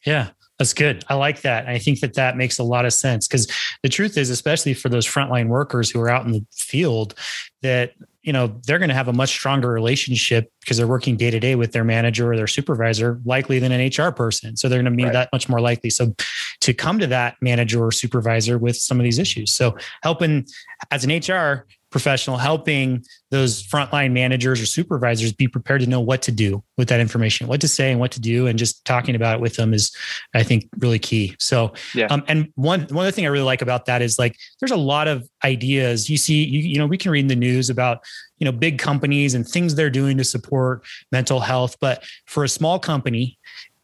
Yeah, 0.06 0.30
that's 0.58 0.74
good. 0.74 1.04
I 1.10 1.16
like 1.16 1.42
that. 1.42 1.68
I 1.68 1.80
think 1.80 2.00
that 2.00 2.14
that 2.14 2.38
makes 2.38 2.60
a 2.60 2.64
lot 2.64 2.86
of 2.86 2.94
sense 2.94 3.28
because 3.28 3.48
the 3.84 3.90
truth 3.90 4.18
is, 4.18 4.30
especially 4.30 4.74
for 4.74 4.88
those 4.88 5.06
frontline 5.06 5.48
workers 5.48 5.90
who 5.90 6.00
are 6.00 6.10
out 6.10 6.26
in 6.26 6.32
the 6.32 6.46
field, 6.54 7.14
that 7.62 7.92
you 8.26 8.34
know 8.34 8.60
they're 8.66 8.80
going 8.80 8.90
to 8.90 8.96
have 8.96 9.08
a 9.08 9.14
much 9.14 9.30
stronger 9.30 9.70
relationship 9.70 10.52
because 10.62 10.78
they're 10.78 10.88
working 10.88 11.16
day 11.16 11.30
to 11.30 11.40
day 11.40 11.56
with 11.56 11.72
their 11.72 11.84
manager 11.84 12.32
or 12.32 12.36
their 12.36 12.48
supervisor 12.48 13.22
likely 13.24 13.60
than 13.60 13.72
an 13.72 13.92
hr 13.96 14.12
person 14.12 14.58
so 14.58 14.68
they're 14.68 14.82
going 14.82 14.92
to 14.92 14.98
be 14.98 15.04
right. 15.04 15.14
that 15.14 15.30
much 15.32 15.48
more 15.48 15.62
likely 15.62 15.90
so 15.90 16.14
to 16.60 16.74
come 16.74 17.00
to 17.00 17.08
that 17.08 17.36
manager 17.42 17.84
or 17.84 17.92
supervisor 17.92 18.58
with 18.58 18.76
some 18.76 19.00
of 19.00 19.04
these 19.04 19.20
issues 19.20 19.52
so 19.52 19.78
helping 20.02 20.46
as 20.92 21.06
an 21.06 21.12
hr 21.12 21.66
professional 21.92 22.38
helping 22.38 23.04
those 23.32 23.64
frontline 23.64 24.12
managers 24.12 24.62
or 24.62 24.66
supervisors 24.66 25.32
be 25.32 25.48
prepared 25.48 25.82
to 25.82 25.88
know 25.88 26.00
what 26.00 26.22
to 26.22 26.32
do 26.32 26.64
with 26.78 26.90
that 26.90 27.00
information, 27.00 27.48
what 27.48 27.62
to 27.62 27.68
say 27.68 27.92
and 27.92 28.00
what 28.00 28.12
to 28.12 28.20
do, 28.20 28.48
and 28.48 28.60
just 28.60 28.84
talking 28.86 29.16
about 29.16 29.36
it 29.36 29.42
with 29.42 29.56
them 29.56 29.74
is, 29.74 29.96
I 30.34 30.44
think, 30.44 30.68
really 30.80 31.00
key. 31.00 31.36
So, 31.40 31.74
yeah. 31.94 32.08
Um, 32.08 32.24
and 32.28 32.52
one 32.56 32.82
one 32.90 33.06
other 33.06 33.12
thing 33.12 33.26
I 33.26 33.30
really 33.30 33.46
like 33.46 33.62
about 33.62 33.86
that 33.86 34.02
is 34.02 34.20
like 34.20 34.36
there's 34.60 34.72
a 34.72 34.78
lot 34.78 35.08
of 35.08 35.28
ideas 35.44 36.10
you 36.10 36.18
see. 36.18 36.44
You 36.44 36.60
you 36.60 36.78
know 36.78 36.88
we 36.88 36.98
can 36.98 37.12
read 37.12 37.22
in 37.22 37.28
the 37.28 37.36
news 37.36 37.70
about 37.70 38.04
you 38.40 38.46
know 38.46 38.52
big 38.52 38.78
companies 38.78 39.34
and 39.34 39.48
things 39.48 39.76
they're 39.76 39.90
doing 39.90 40.18
to 40.18 40.24
support 40.24 40.84
mental 41.12 41.40
health, 41.40 41.78
but 41.80 42.04
for 42.26 42.44
a 42.44 42.50
small 42.50 42.80
company 42.80 43.38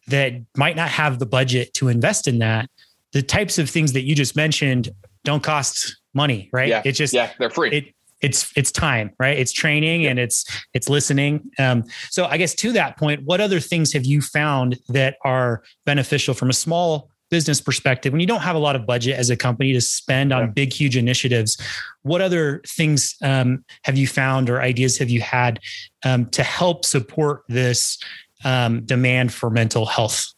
that 0.07 0.33
might 0.57 0.75
not 0.75 0.89
have 0.89 1.19
the 1.19 1.25
budget 1.25 1.73
to 1.75 1.87
invest 1.87 2.27
in 2.27 2.39
that, 2.39 2.69
the 3.13 3.21
types 3.21 3.57
of 3.57 3.69
things 3.69 3.93
that 3.93 4.01
you 4.01 4.15
just 4.15 4.35
mentioned 4.35 4.89
don't 5.23 5.43
cost 5.43 6.00
money, 6.13 6.49
right? 6.51 6.69
Yeah. 6.69 6.81
It's 6.85 6.97
just 6.97 7.13
yeah, 7.13 7.31
they're 7.39 7.49
free. 7.49 7.71
It, 7.71 7.93
it's 8.21 8.51
it's 8.55 8.71
time 8.71 9.11
right 9.19 9.37
it's 9.37 9.51
training 9.51 10.05
and 10.05 10.19
it's 10.19 10.45
it's 10.73 10.87
listening 10.87 11.49
um, 11.59 11.83
so 12.09 12.25
i 12.25 12.37
guess 12.37 12.53
to 12.53 12.71
that 12.71 12.97
point 12.97 13.23
what 13.25 13.41
other 13.41 13.59
things 13.59 13.91
have 13.91 14.05
you 14.05 14.21
found 14.21 14.77
that 14.89 15.17
are 15.23 15.63
beneficial 15.85 16.33
from 16.33 16.49
a 16.49 16.53
small 16.53 17.09
business 17.29 17.61
perspective 17.61 18.11
when 18.11 18.19
you 18.19 18.27
don't 18.27 18.41
have 18.41 18.55
a 18.55 18.59
lot 18.59 18.75
of 18.75 18.85
budget 18.85 19.17
as 19.17 19.29
a 19.29 19.37
company 19.37 19.73
to 19.73 19.81
spend 19.81 20.31
on 20.33 20.41
yeah. 20.41 20.47
big 20.47 20.71
huge 20.71 20.97
initiatives 20.97 21.57
what 22.03 22.21
other 22.21 22.61
things 22.67 23.15
um, 23.21 23.63
have 23.83 23.97
you 23.97 24.05
found 24.05 24.49
or 24.49 24.61
ideas 24.61 24.97
have 24.97 25.09
you 25.09 25.21
had 25.21 25.59
um, 26.03 26.25
to 26.27 26.43
help 26.43 26.85
support 26.85 27.43
this 27.47 27.97
um, 28.43 28.81
demand 28.85 29.33
for 29.33 29.49
mental 29.49 29.85
health 29.85 30.33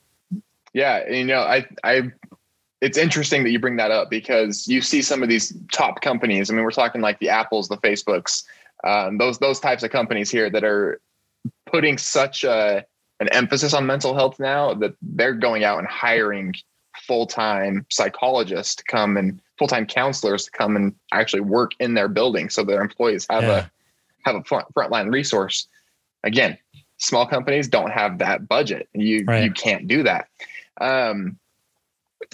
yeah 0.73 1.07
you 1.09 1.25
know 1.25 1.41
i 1.41 1.65
i 1.83 2.03
it's 2.83 2.97
interesting 2.97 3.43
that 3.43 3.51
you 3.51 3.59
bring 3.59 3.77
that 3.77 3.91
up 3.91 4.09
because 4.09 4.67
you 4.67 4.81
see 4.81 5.01
some 5.01 5.23
of 5.23 5.29
these 5.29 5.57
top 5.71 6.01
companies. 6.01 6.51
I 6.51 6.53
mean, 6.53 6.63
we're 6.63 6.71
talking 6.71 6.99
like 6.99 7.17
the 7.19 7.29
Apples, 7.29 7.69
the 7.69 7.77
Facebooks, 7.77 8.43
um, 8.83 9.17
those 9.17 9.39
those 9.39 9.61
types 9.61 9.83
of 9.83 9.91
companies 9.91 10.29
here 10.29 10.49
that 10.49 10.65
are 10.65 10.99
putting 11.65 11.97
such 11.97 12.43
a 12.43 12.85
an 13.21 13.29
emphasis 13.29 13.73
on 13.73 13.85
mental 13.85 14.13
health 14.13 14.37
now 14.37 14.73
that 14.73 14.95
they're 15.01 15.33
going 15.33 15.63
out 15.63 15.79
and 15.79 15.87
hiring 15.87 16.53
full 17.07 17.25
time 17.25 17.85
psychologists 17.89 18.75
to 18.75 18.83
come 18.83 19.15
and 19.15 19.39
full 19.57 19.67
time 19.67 19.85
counselors 19.85 20.43
to 20.43 20.51
come 20.51 20.75
and 20.75 20.93
actually 21.13 21.39
work 21.41 21.71
in 21.79 21.93
their 21.93 22.09
building, 22.09 22.49
so 22.49 22.65
their 22.65 22.81
employees 22.81 23.25
have 23.29 23.43
yeah. 23.43 23.65
a 23.65 24.29
have 24.29 24.35
a 24.35 24.43
front 24.43 24.67
frontline 24.73 25.09
resource. 25.09 25.69
Again, 26.25 26.57
small 26.97 27.25
companies 27.25 27.69
don't 27.69 27.91
have 27.91 28.17
that 28.17 28.45
budget. 28.45 28.89
You 28.93 29.23
right. 29.25 29.45
you 29.45 29.51
can't 29.51 29.87
do 29.87 30.03
that. 30.03 30.27
Um, 30.81 31.39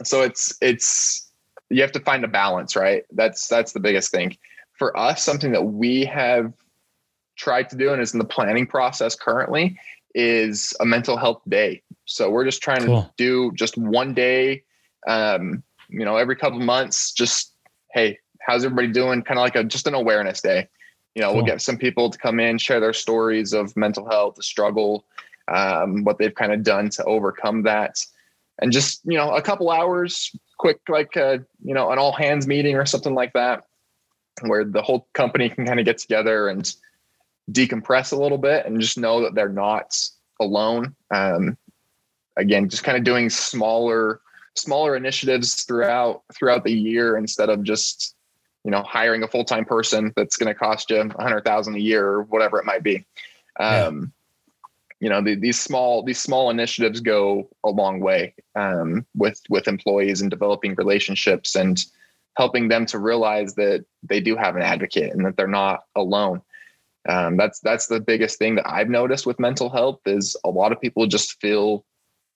so 0.04 0.22
it's 0.22 0.58
it's 0.62 1.32
you 1.70 1.82
have 1.82 1.92
to 1.92 2.00
find 2.00 2.24
a 2.24 2.28
balance 2.28 2.76
right? 2.76 3.04
That's 3.12 3.48
that's 3.48 3.74
the 3.74 3.80
biggest 3.80 4.12
thing. 4.12 4.38
For 4.74 4.96
us 4.98 5.24
something 5.24 5.52
that 5.52 5.64
we 5.64 6.06
have 6.06 6.54
tried 7.36 7.70
to 7.70 7.76
do 7.76 7.94
and 7.94 8.02
is 8.02 8.14
in 8.14 8.20
the 8.20 8.26
planning 8.26 8.68
process 8.68 9.16
currently 9.16 9.78
is 10.16 10.74
a 10.80 10.86
mental 10.86 11.18
health 11.18 11.42
day. 11.48 11.82
So 12.06 12.30
we're 12.30 12.46
just 12.46 12.62
trying 12.62 12.86
cool. 12.86 13.04
to 13.04 13.12
do 13.18 13.52
just 13.54 13.78
one 13.78 14.14
day 14.14 14.64
um, 15.08 15.64
you 15.90 16.06
know 16.06 16.18
every 16.18 16.36
couple 16.36 16.60
months 16.60 17.12
just 17.12 17.54
hey 17.94 18.20
how's 18.50 18.66
everybody 18.66 18.88
doing? 18.88 19.22
Kind 19.22 19.38
of 19.40 19.44
like 19.44 19.56
a 19.56 19.64
just 19.64 19.88
an 19.88 19.94
awareness 19.94 20.42
day. 20.42 20.68
You 21.16 21.22
know, 21.22 21.30
cool. 21.30 21.38
we'll 21.38 21.46
get 21.46 21.62
some 21.62 21.78
people 21.78 22.10
to 22.10 22.18
come 22.18 22.40
in, 22.40 22.58
share 22.58 22.80
their 22.80 22.94
stories 22.94 23.54
of 23.54 23.76
mental 23.76 24.10
health, 24.10 24.36
the 24.36 24.44
struggle, 24.44 25.06
um, 25.48 26.04
what 26.04 26.18
they've 26.18 26.34
kind 26.34 26.52
of 26.52 26.64
done 26.64 26.90
to 26.92 27.04
overcome 27.06 27.64
that, 27.64 28.04
and 28.60 28.72
just 28.72 29.02
you 29.06 29.18
know, 29.18 29.34
a 29.34 29.42
couple 29.42 29.70
hours, 29.70 30.36
quick 30.58 30.80
like 30.88 31.16
a, 31.16 31.26
uh, 31.26 31.38
you 31.64 31.74
know 31.74 31.92
an 31.92 31.98
all 31.98 32.12
hands 32.12 32.48
meeting 32.48 32.76
or 32.76 32.86
something 32.86 33.16
like 33.16 33.34
that, 33.34 33.64
where 34.42 34.64
the 34.64 34.82
whole 34.82 35.08
company 35.14 35.50
can 35.50 35.66
kind 35.66 35.80
of 35.80 35.86
get 35.86 35.98
together 35.98 36.48
and 36.50 36.74
decompress 37.52 38.12
a 38.12 38.16
little 38.16 38.38
bit 38.38 38.66
and 38.66 38.80
just 38.80 38.98
know 38.98 39.22
that 39.22 39.34
they're 39.34 39.50
not 39.50 39.98
alone. 40.40 40.96
Um, 41.12 41.58
again, 42.38 42.70
just 42.70 42.84
kind 42.84 42.98
of 42.98 43.04
doing 43.04 43.30
smaller 43.30 44.22
smaller 44.56 44.96
initiatives 44.96 45.64
throughout 45.64 46.24
throughout 46.34 46.64
the 46.64 46.74
year 46.74 47.18
instead 47.18 47.50
of 47.50 47.64
just 47.64 48.16
you 48.66 48.72
know 48.72 48.84
hiring 48.84 49.24
a 49.24 49.28
full-time 49.28 49.64
person 49.64 50.12
that's 50.16 50.36
going 50.36 50.52
to 50.52 50.58
cost 50.58 50.90
you 50.90 51.00
a 51.00 51.24
hundred 51.24 51.46
thousand 51.46 51.76
a 51.76 51.80
year 51.80 52.06
or 52.06 52.24
whatever 52.24 52.60
it 52.60 52.66
might 52.66 52.84
be 52.84 53.06
um. 53.60 54.12
You 55.00 55.10
know 55.10 55.22
the, 55.22 55.36
these 55.36 55.60
small 55.60 56.04
these 56.04 56.20
small 56.20 56.50
initiatives 56.50 57.00
go 57.00 57.50
a 57.64 57.70
long 57.70 58.00
way 58.00 58.34
um, 58.56 59.06
with 59.16 59.42
with 59.50 59.68
employees 59.68 60.22
and 60.22 60.30
developing 60.30 60.76
relationships 60.76 61.56
and 61.56 61.84
helping 62.38 62.68
them 62.68 62.86
to 62.86 63.00
realize 63.00 63.56
that 63.56 63.86
they 64.04 64.22
do 64.22 64.36
have 64.36 64.56
an 64.56 64.62
advocate 64.62 65.14
and 65.14 65.26
that 65.26 65.36
they're 65.36 65.48
not 65.48 65.84
alone 65.96 66.42
um, 67.08 67.38
that's 67.38 67.60
that's 67.60 67.88
the 67.88 68.00
biggest 68.00 68.38
thing 68.38 68.56
that 68.56 68.70
i've 68.70 68.90
noticed 68.90 69.26
with 69.26 69.40
mental 69.40 69.70
health 69.70 70.00
is 70.06 70.36
a 70.44 70.50
lot 70.50 70.72
of 70.72 70.82
people 70.82 71.06
just 71.08 71.40
feel 71.42 71.86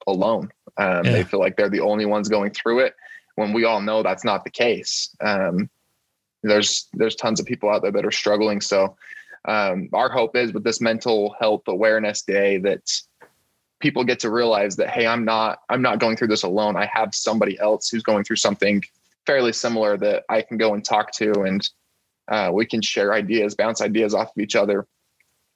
alone 0.07 0.49
um, 0.77 1.05
yeah. 1.05 1.11
they 1.11 1.23
feel 1.23 1.39
like 1.39 1.55
they're 1.55 1.69
the 1.69 1.79
only 1.79 2.05
ones 2.05 2.29
going 2.29 2.51
through 2.51 2.79
it 2.79 2.95
when 3.35 3.53
we 3.53 3.63
all 3.65 3.81
know 3.81 4.03
that's 4.03 4.23
not 4.25 4.43
the 4.43 4.49
case 4.49 5.15
um, 5.21 5.69
there's 6.43 6.87
there's 6.93 7.15
tons 7.15 7.39
of 7.39 7.45
people 7.45 7.69
out 7.69 7.81
there 7.81 7.91
that 7.91 8.05
are 8.05 8.11
struggling. 8.11 8.61
So 8.61 8.95
um, 9.45 9.89
our 9.93 10.09
hope 10.09 10.35
is 10.35 10.53
with 10.53 10.63
this 10.63 10.79
mental 10.79 11.35
health 11.39 11.63
awareness 11.67 12.21
day 12.21 12.57
that 12.59 12.89
people 13.79 14.03
get 14.03 14.19
to 14.21 14.29
realize 14.29 14.77
that 14.77 14.89
hey, 14.89 15.05
I'm 15.05 15.25
not 15.25 15.59
I'm 15.69 15.81
not 15.81 15.99
going 15.99 16.15
through 16.15 16.29
this 16.29 16.43
alone. 16.43 16.77
I 16.77 16.89
have 16.91 17.13
somebody 17.13 17.59
else 17.59 17.89
who's 17.89 18.03
going 18.03 18.23
through 18.23 18.37
something 18.37 18.81
fairly 19.25 19.53
similar 19.53 19.97
that 19.97 20.23
I 20.29 20.41
can 20.41 20.57
go 20.57 20.73
and 20.73 20.83
talk 20.83 21.11
to, 21.13 21.43
and 21.43 21.69
uh, 22.29 22.51
we 22.53 22.65
can 22.65 22.81
share 22.81 23.13
ideas, 23.13 23.55
bounce 23.55 23.81
ideas 23.81 24.13
off 24.13 24.29
of 24.29 24.41
each 24.41 24.55
other, 24.55 24.87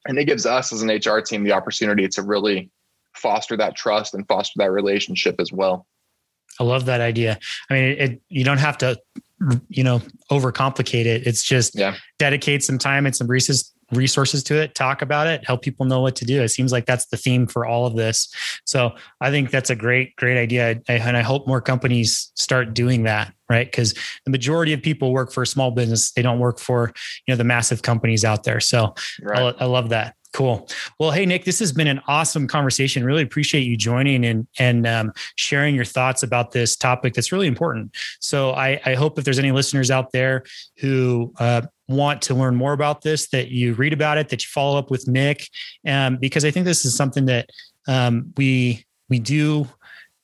and 0.05 0.19
it 0.19 0.25
gives 0.25 0.45
us 0.45 0.73
as 0.73 0.81
an 0.81 0.89
HR 0.89 1.21
team 1.21 1.43
the 1.43 1.53
opportunity 1.53 2.07
to 2.09 2.21
really 2.21 2.69
foster 3.15 3.55
that 3.57 3.75
trust 3.75 4.13
and 4.13 4.27
foster 4.27 4.53
that 4.57 4.71
relationship 4.71 5.35
as 5.39 5.51
well. 5.51 5.87
I 6.59 6.63
love 6.63 6.85
that 6.85 7.01
idea. 7.01 7.39
I 7.69 7.73
mean, 7.73 7.83
it, 7.83 8.21
you 8.29 8.43
don't 8.43 8.59
have 8.59 8.77
to 8.79 8.99
you 9.69 9.83
know 9.83 10.01
overcomplicate 10.31 11.05
it 11.05 11.27
it's 11.27 11.43
just 11.43 11.77
yeah. 11.77 11.95
dedicate 12.17 12.63
some 12.63 12.79
time 12.79 13.05
and 13.05 13.15
some 13.15 13.27
resources 13.27 13.71
resources 13.91 14.43
to 14.43 14.55
it 14.55 14.75
talk 14.75 15.01
about 15.01 15.27
it 15.27 15.45
help 15.45 15.61
people 15.61 15.85
know 15.85 16.01
what 16.01 16.15
to 16.15 16.25
do 16.25 16.41
it 16.41 16.49
seems 16.49 16.71
like 16.71 16.85
that's 16.85 17.05
the 17.07 17.17
theme 17.17 17.47
for 17.47 17.65
all 17.65 17.85
of 17.85 17.95
this 17.95 18.27
so 18.65 18.93
i 19.21 19.31
think 19.31 19.49
that's 19.49 19.69
a 19.69 19.75
great 19.75 20.15
great 20.15 20.37
idea 20.37 20.79
and 20.87 21.15
i 21.15 21.21
hope 21.21 21.47
more 21.47 21.61
companies 21.61 22.31
start 22.35 22.73
doing 22.73 23.03
that 23.03 23.33
right 23.49 23.67
because 23.67 23.93
the 24.25 24.31
majority 24.31 24.73
of 24.73 24.81
people 24.81 25.13
work 25.13 25.31
for 25.31 25.41
a 25.41 25.47
small 25.47 25.71
business 25.71 26.11
they 26.11 26.21
don't 26.21 26.39
work 26.39 26.59
for 26.59 26.91
you 27.25 27.33
know 27.33 27.37
the 27.37 27.43
massive 27.43 27.81
companies 27.81 28.25
out 28.25 28.43
there 28.43 28.59
so 28.59 28.93
right. 29.21 29.55
I, 29.59 29.63
I 29.63 29.65
love 29.65 29.89
that 29.89 30.17
Cool. 30.33 30.67
Well, 30.99 31.09
hey 31.09 31.25
Nick, 31.25 31.45
this 31.45 31.57
has 31.59 31.71
been 31.71 31.87
an 31.87 32.01
awesome 32.07 32.47
conversation. 32.47 33.03
Really 33.03 33.23
appreciate 33.23 33.61
you 33.61 33.75
joining 33.75 34.25
and 34.25 34.45
and 34.59 34.85
um, 34.85 35.13
sharing 35.35 35.73
your 35.73 35.85
thoughts 35.85 36.21
about 36.21 36.51
this 36.51 36.75
topic 36.75 37.13
that's 37.13 37.31
really 37.31 37.47
important. 37.47 37.95
So 38.19 38.51
I, 38.51 38.79
I 38.85 38.93
hope 38.93 39.17
if 39.17 39.25
there's 39.25 39.39
any 39.39 39.51
listeners 39.51 39.89
out 39.89 40.11
there 40.11 40.43
who 40.77 41.33
uh, 41.39 41.61
want 41.87 42.21
to 42.23 42.35
learn 42.35 42.55
more 42.55 42.73
about 42.73 43.01
this, 43.01 43.29
that 43.29 43.49
you 43.49 43.73
read 43.73 43.93
about 43.93 44.17
it, 44.17 44.29
that 44.29 44.43
you 44.43 44.47
follow 44.49 44.77
up 44.77 44.91
with 44.91 45.07
Nick, 45.07 45.47
um, 45.87 46.17
because 46.17 46.45
I 46.45 46.51
think 46.51 46.65
this 46.65 46.85
is 46.85 46.95
something 46.95 47.25
that 47.25 47.49
um, 47.87 48.33
we 48.37 48.85
we 49.09 49.19
do 49.19 49.67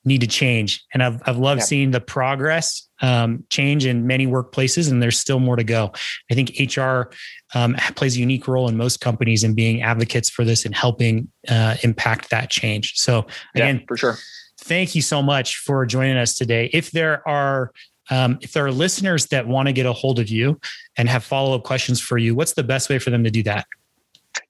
need 0.04 0.20
to 0.20 0.26
change. 0.26 0.84
And 0.92 1.02
I've 1.02 1.22
I've 1.26 1.38
loved 1.38 1.62
yeah. 1.62 1.66
seeing 1.66 1.90
the 1.90 2.00
progress 2.00 2.88
um, 3.00 3.44
change 3.50 3.86
in 3.86 4.06
many 4.06 4.26
workplaces, 4.26 4.90
and 4.90 5.02
there's 5.02 5.18
still 5.18 5.40
more 5.40 5.56
to 5.56 5.64
go. 5.64 5.92
I 6.30 6.34
think 6.34 6.52
HR 6.58 7.12
um, 7.54 7.74
plays 7.96 8.16
a 8.16 8.20
unique 8.20 8.46
role 8.46 8.68
in 8.68 8.76
most 8.76 9.00
companies 9.00 9.44
in 9.44 9.54
being 9.54 9.82
advocates 9.82 10.28
for 10.28 10.44
this 10.44 10.64
and 10.64 10.74
helping 10.74 11.28
uh, 11.48 11.76
impact 11.82 12.30
that 12.30 12.50
change. 12.50 12.94
So 12.96 13.26
again, 13.54 13.78
yeah, 13.78 13.84
for 13.88 13.96
sure. 13.96 14.18
Thank 14.60 14.94
you 14.94 15.02
so 15.02 15.22
much 15.22 15.56
for 15.58 15.84
joining 15.84 16.16
us 16.16 16.34
today. 16.34 16.70
If 16.72 16.90
there 16.90 17.26
are 17.28 17.72
um, 18.10 18.38
if 18.42 18.52
there 18.52 18.64
are 18.66 18.72
listeners 18.72 19.26
that 19.26 19.46
want 19.46 19.68
to 19.68 19.72
get 19.72 19.86
a 19.86 19.92
hold 19.92 20.18
of 20.18 20.28
you 20.28 20.60
and 20.96 21.08
have 21.08 21.24
follow 21.24 21.54
up 21.54 21.64
questions 21.64 22.00
for 22.00 22.18
you, 22.18 22.34
what's 22.34 22.54
the 22.54 22.62
best 22.62 22.88
way 22.88 22.98
for 22.98 23.10
them 23.10 23.24
to 23.24 23.30
do 23.30 23.42
that? 23.44 23.66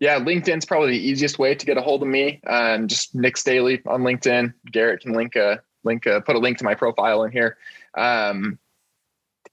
Yeah, 0.01 0.19
LinkedIn's 0.19 0.65
probably 0.65 0.93
the 0.93 1.05
easiest 1.05 1.39
way 1.39 1.55
to 1.55 1.67
get 1.67 1.77
a 1.77 1.83
hold 1.83 2.03
of 2.03 2.09
me. 2.09 2.41
Um, 2.47 2.89
just 2.89 3.15
Nick 3.15 3.37
Staley 3.37 3.83
on 3.87 4.03
LinkedIn. 4.03 4.53
Garrett 4.71 5.01
can 5.01 5.13
link 5.13 5.37
a 5.37 5.61
link 5.85 6.07
a, 6.07 6.21
put 6.21 6.37
a 6.37 6.39
link 6.39 6.59
to 6.59 6.65
my 6.65 6.75
profile 6.75 7.23
in 7.25 7.33
here. 7.33 7.59
Um, 7.97 8.59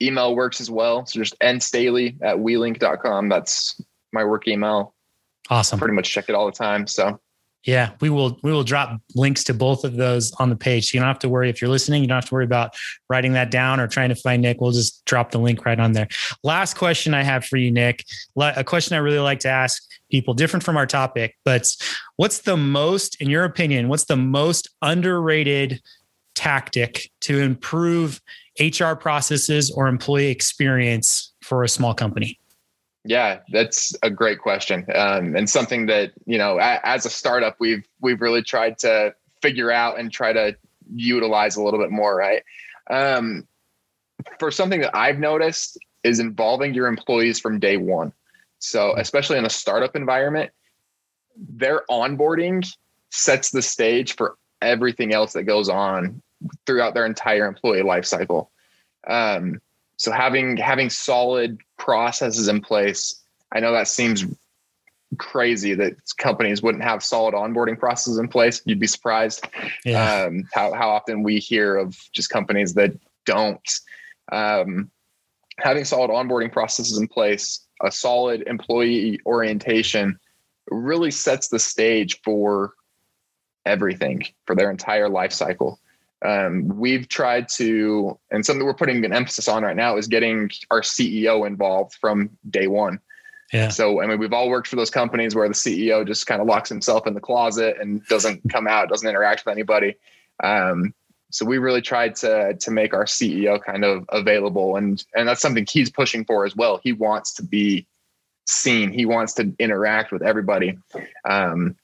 email 0.02 0.36
works 0.36 0.60
as 0.62 0.72
well. 0.72 1.06
So 1.06 1.20
just 1.20 1.38
nstaley 1.40 2.18
at 2.22 2.38
welink.com. 2.38 3.30
That's 3.30 3.80
my 4.14 4.24
work 4.24 4.48
email. 4.48 4.96
Awesome. 5.50 5.80
Pretty 5.80 5.94
much 5.94 6.10
check 6.10 6.30
it 6.30 6.36
all 6.36 6.46
the 6.46 6.52
time. 6.52 6.88
So 6.88 7.20
yeah, 7.64 7.92
we 8.02 8.10
will 8.10 8.40
we 8.42 8.52
will 8.52 8.64
drop 8.64 9.00
links 9.14 9.44
to 9.44 9.54
both 9.54 9.84
of 9.84 9.96
those 9.96 10.32
on 10.34 10.50
the 10.50 10.56
page. 10.56 10.90
So 10.90 10.96
you 10.96 11.00
don't 11.00 11.08
have 11.08 11.20
to 11.20 11.30
worry 11.30 11.50
if 11.50 11.62
you're 11.62 11.70
listening, 11.70 12.02
you 12.02 12.08
don't 12.08 12.16
have 12.18 12.30
to 12.30 12.34
worry 12.34 12.46
about 12.46 12.74
writing 13.08 13.34
that 13.34 13.52
down 13.52 13.80
or 13.80 13.88
trying 13.88 14.10
to 14.10 14.16
find 14.16 14.42
Nick. 14.42 14.60
We'll 14.60 14.72
just 14.72 15.06
drop 15.06 15.30
the 15.30 15.38
link 15.38 15.64
right 15.64 15.80
on 15.80 15.92
there. 15.92 16.08
Last 16.44 16.76
question 16.76 17.14
I 17.14 17.22
have 17.22 17.46
for 17.46 17.58
you, 17.58 17.72
Nick. 17.72 18.04
A 18.40 18.64
question 18.64 18.96
I 18.96 19.00
really 19.00 19.20
like 19.20 19.40
to 19.42 19.50
ask 19.50 19.84
people, 20.10 20.34
different 20.34 20.64
from 20.64 20.76
our 20.76 20.88
topic, 20.88 21.36
but 21.46 21.72
what's 22.16 22.40
the 22.40 22.58
most, 22.58 23.22
in 23.22 23.30
your 23.30 23.44
opinion, 23.44 23.90
what's 23.90 24.06
the 24.06 24.18
most 24.18 24.68
underrated 24.82 25.82
tactic 26.34 27.12
to 27.22 27.40
improve 27.40 28.20
HR 28.60 28.94
processes 28.94 29.70
or 29.70 29.88
employee 29.88 30.28
experience 30.28 31.32
for 31.44 31.64
a 31.64 31.70
small 31.70 31.94
company? 31.94 32.41
Yeah, 33.04 33.40
that's 33.52 33.96
a 34.04 34.12
great 34.12 34.40
question, 34.40 34.86
um, 34.94 35.36
and 35.36 35.50
something 35.50 35.88
that 35.88 36.12
you 36.26 36.38
know, 36.38 36.60
as 36.62 37.06
a 37.06 37.10
startup, 37.10 37.56
we've 37.60 37.84
we've 38.00 38.22
really 38.22 38.44
tried 38.44 38.78
to 38.80 39.16
figure 39.42 39.72
out 39.72 40.00
and 40.00 40.12
try 40.12 40.34
to 40.34 40.56
utilize 40.94 41.56
a 41.56 41.64
little 41.64 41.80
bit 41.80 41.90
more. 41.90 42.16
Right. 42.16 42.44
Um, 42.90 43.48
for 44.40 44.52
something 44.52 44.82
that 44.82 44.96
I've 44.96 45.18
noticed 45.18 45.80
is 46.04 46.20
involving 46.20 46.74
your 46.74 46.88
employees 46.88 47.40
from 47.40 47.60
day 47.60 47.78
one. 47.78 48.14
So, 48.60 48.94
especially 48.96 49.40
in 49.40 49.46
a 49.46 49.50
startup 49.50 49.96
environment, 49.96 50.52
their 51.36 51.84
onboarding 51.90 52.68
sets 53.10 53.50
the 53.50 53.62
stage 53.62 54.16
for 54.16 54.36
everything 54.62 55.14
else 55.14 55.34
that 55.34 55.44
goes 55.44 55.70
on 55.70 56.22
throughout 56.66 56.94
their 56.94 57.06
entire 57.06 57.48
employee 57.48 57.82
life 57.82 58.06
cycle. 58.06 58.52
Um, 59.08 59.60
so 60.02 60.12
having 60.12 60.58
having 60.58 60.90
solid 60.90 61.60
processes 61.78 62.48
in 62.48 62.60
place, 62.60 63.22
I 63.52 63.60
know 63.60 63.72
that 63.72 63.88
seems 63.88 64.26
crazy 65.20 65.76
that 65.76 65.94
companies 66.18 66.64
wouldn't 66.64 66.84
have 66.84 67.04
solid 67.04 67.36
onboarding 67.36 67.78
processes 67.78 68.18
in 68.18 68.28
place. 68.28 68.64
You'd 68.66 68.80
be 68.80 68.88
surprised 68.88 69.46
yeah. 69.86 70.24
um, 70.24 70.50
how 70.52 70.74
how 70.74 70.90
often 70.90 71.22
we 71.22 71.38
hear 71.38 71.76
of 71.76 71.96
just 72.14 72.32
companies 72.32 72.74
that 72.74 72.98
don't. 73.28 73.62
Um, 74.32 74.90
having 75.60 75.86
solid 75.86 76.10
onboarding 76.10 76.52
processes 76.52 76.98
in 76.98 77.08
place, 77.08 77.64
a 77.84 77.92
solid 77.92 78.42
employee 78.48 79.20
orientation, 79.28 80.20
really 80.72 81.12
sets 81.12 81.50
the 81.50 81.60
stage 81.60 82.20
for 82.24 82.74
everything 83.68 84.24
for 84.48 84.56
their 84.56 84.72
entire 84.72 85.10
life 85.10 85.32
cycle 85.32 85.80
um, 86.24 86.68
we've 86.68 87.08
tried 87.08 87.50
to, 87.50 88.18
and 88.30 88.46
something 88.46 88.66
we're 88.66 88.74
putting 88.74 89.04
an 89.04 89.14
emphasis 89.14 89.48
on 89.48 89.64
right 89.64 89.76
now 89.76 89.98
is 89.98 90.08
getting 90.08 90.52
our 90.70 90.82
CEO 90.82 91.48
involved 91.48 91.96
from 91.96 92.30
day 92.50 92.68
one. 92.68 93.00
Yeah. 93.52 93.70
So, 93.70 94.02
I 94.02 94.08
mean, 94.08 94.20
we've 94.20 94.32
all 94.32 94.50
worked 94.50 94.68
for 94.68 94.76
those 94.76 94.90
companies 94.90 95.36
where 95.36 95.48
the 95.48 95.54
CEO 95.54 96.06
just 96.06 96.26
kind 96.26 96.42
of 96.42 96.48
locks 96.48 96.70
himself 96.70 97.06
in 97.06 97.14
the 97.14 97.20
closet 97.20 97.78
and 97.82 98.06
doesn't 98.06 98.42
come 98.50 98.68
out, 98.68 98.90
doesn't 98.90 99.08
interact 99.08 99.46
with 99.46 99.52
anybody. 99.52 99.96
Um, 100.44 100.94
so 101.32 101.46
we 101.46 101.58
really 101.58 101.82
tried 101.82 102.16
to 102.18 102.56
to 102.56 102.72
make 102.72 102.94
our 102.94 103.06
CEO 103.06 103.62
kind 103.64 103.86
of 103.86 104.06
available, 104.10 104.76
and 104.76 105.04
and 105.16 105.28
that's 105.28 105.42
something 105.42 105.66
he's 105.70 105.90
pushing 105.90 106.26
for 106.26 106.46
as 106.46 106.56
well. 106.56 106.80
He 106.84 106.92
wants 106.92 107.34
to 107.36 107.44
be 107.44 107.88
seen. 108.46 108.92
He 108.92 109.06
wants 109.06 109.34
to 109.36 109.54
interact 109.58 110.12
with 110.12 110.22
everybody. 110.22 110.78
Um, 111.24 111.78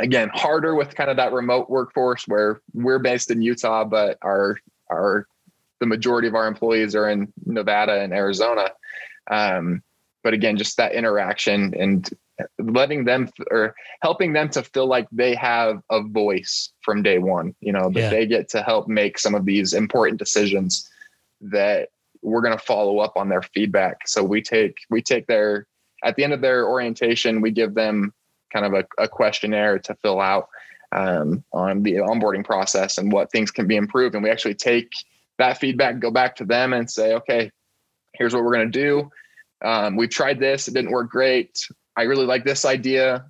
again 0.00 0.30
harder 0.34 0.74
with 0.74 0.94
kind 0.94 1.10
of 1.10 1.16
that 1.18 1.32
remote 1.32 1.70
workforce 1.70 2.26
where 2.26 2.60
we're 2.72 2.98
based 2.98 3.30
in 3.30 3.42
Utah, 3.42 3.84
but 3.84 4.18
our 4.22 4.58
our 4.90 5.26
the 5.78 5.86
majority 5.86 6.28
of 6.28 6.34
our 6.34 6.46
employees 6.46 6.94
are 6.94 7.08
in 7.08 7.32
Nevada 7.46 8.00
and 8.00 8.12
Arizona. 8.12 8.70
Um, 9.30 9.82
but 10.22 10.34
again, 10.34 10.56
just 10.56 10.76
that 10.76 10.92
interaction 10.92 11.74
and 11.78 12.10
letting 12.58 13.04
them 13.04 13.28
or 13.50 13.74
helping 14.02 14.32
them 14.32 14.48
to 14.50 14.62
feel 14.62 14.86
like 14.86 15.06
they 15.12 15.34
have 15.34 15.82
a 15.90 16.02
voice 16.02 16.72
from 16.82 17.02
day 17.02 17.18
one, 17.18 17.54
you 17.60 17.72
know, 17.72 17.90
that 17.90 18.00
yeah. 18.00 18.10
they 18.10 18.26
get 18.26 18.48
to 18.50 18.62
help 18.62 18.88
make 18.88 19.18
some 19.18 19.34
of 19.34 19.44
these 19.44 19.72
important 19.72 20.18
decisions 20.18 20.88
that 21.40 21.88
we're 22.22 22.42
going 22.42 22.56
to 22.56 22.64
follow 22.64 22.98
up 22.98 23.14
on 23.16 23.28
their 23.28 23.42
feedback. 23.42 24.06
So 24.06 24.22
we 24.22 24.42
take, 24.42 24.76
we 24.90 25.00
take 25.00 25.26
their 25.26 25.66
at 26.02 26.16
the 26.16 26.24
end 26.24 26.32
of 26.32 26.40
their 26.40 26.66
orientation, 26.66 27.40
we 27.40 27.50
give 27.50 27.74
them 27.74 28.12
kind 28.52 28.66
of 28.66 28.74
a, 28.74 29.02
a 29.02 29.08
questionnaire 29.08 29.78
to 29.78 29.94
fill 29.96 30.20
out 30.20 30.48
um, 30.92 31.44
on 31.52 31.82
the 31.82 31.94
onboarding 31.94 32.44
process 32.44 32.98
and 32.98 33.12
what 33.12 33.30
things 33.30 33.50
can 33.50 33.66
be 33.66 33.76
improved. 33.76 34.14
And 34.14 34.24
we 34.24 34.30
actually 34.30 34.54
take 34.54 34.90
that 35.38 35.58
feedback, 35.58 35.98
go 36.00 36.10
back 36.10 36.36
to 36.36 36.44
them 36.44 36.72
and 36.72 36.90
say, 36.90 37.14
okay, 37.14 37.50
here's 38.14 38.34
what 38.34 38.44
we're 38.44 38.54
going 38.54 38.70
to 38.70 38.78
do. 38.78 39.10
Um, 39.62 39.96
we've 39.96 40.10
tried 40.10 40.40
this, 40.40 40.68
it 40.68 40.74
didn't 40.74 40.90
work 40.90 41.10
great. 41.10 41.66
I 41.96 42.02
really 42.02 42.26
like 42.26 42.44
this 42.44 42.64
idea. 42.64 43.26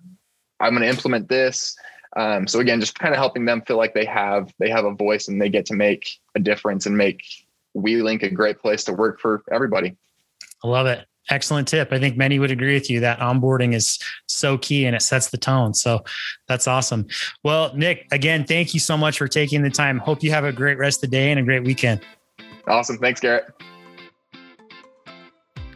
I'm 0.60 0.72
going 0.72 0.82
to 0.82 0.88
implement 0.88 1.28
this. 1.28 1.76
Um, 2.16 2.46
so 2.46 2.60
again, 2.60 2.80
just 2.80 2.98
kind 2.98 3.14
of 3.14 3.18
helping 3.18 3.44
them 3.44 3.62
feel 3.62 3.76
like 3.76 3.94
they 3.94 4.04
have 4.04 4.52
they 4.58 4.68
have 4.68 4.84
a 4.84 4.92
voice 4.92 5.28
and 5.28 5.40
they 5.40 5.48
get 5.48 5.66
to 5.66 5.74
make 5.74 6.18
a 6.34 6.40
difference 6.40 6.86
and 6.86 6.96
make 6.96 7.22
WeLink 7.76 8.22
a 8.22 8.30
great 8.30 8.58
place 8.58 8.84
to 8.84 8.92
work 8.92 9.20
for 9.20 9.42
everybody. 9.50 9.96
I 10.64 10.68
love 10.68 10.86
it. 10.86 11.06
Excellent 11.30 11.68
tip. 11.68 11.92
I 11.92 11.98
think 11.98 12.16
many 12.16 12.38
would 12.38 12.50
agree 12.50 12.74
with 12.74 12.90
you 12.90 13.00
that 13.00 13.20
onboarding 13.20 13.72
is 13.74 13.98
so 14.26 14.58
key 14.58 14.84
and 14.84 14.96
it 14.96 15.02
sets 15.02 15.30
the 15.30 15.38
tone. 15.38 15.74
So 15.74 16.04
that's 16.48 16.66
awesome. 16.66 17.06
Well, 17.44 17.72
Nick, 17.76 18.06
again, 18.10 18.44
thank 18.44 18.74
you 18.74 18.80
so 18.80 18.96
much 18.96 19.18
for 19.18 19.28
taking 19.28 19.62
the 19.62 19.70
time. 19.70 19.98
Hope 19.98 20.22
you 20.22 20.32
have 20.32 20.44
a 20.44 20.52
great 20.52 20.76
rest 20.76 21.04
of 21.04 21.10
the 21.10 21.16
day 21.16 21.30
and 21.30 21.38
a 21.38 21.42
great 21.42 21.64
weekend. 21.64 22.00
Awesome. 22.66 22.98
Thanks, 22.98 23.20
Garrett. 23.20 23.46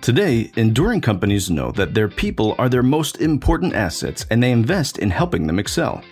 Today, 0.01 0.51
enduring 0.57 1.01
companies 1.01 1.51
know 1.51 1.71
that 1.73 1.95
their 1.95 2.09
people 2.09 2.55
are 2.59 2.69
their 2.69 2.83
most 2.83 3.23
important 3.23 3.75
assets 3.75 4.27
and 4.31 4.43
they 4.43 4.51
invest 4.51 4.99
in 4.99 5.09
helping 5.09 5.47
them 5.47 5.59
excel. 5.59 6.03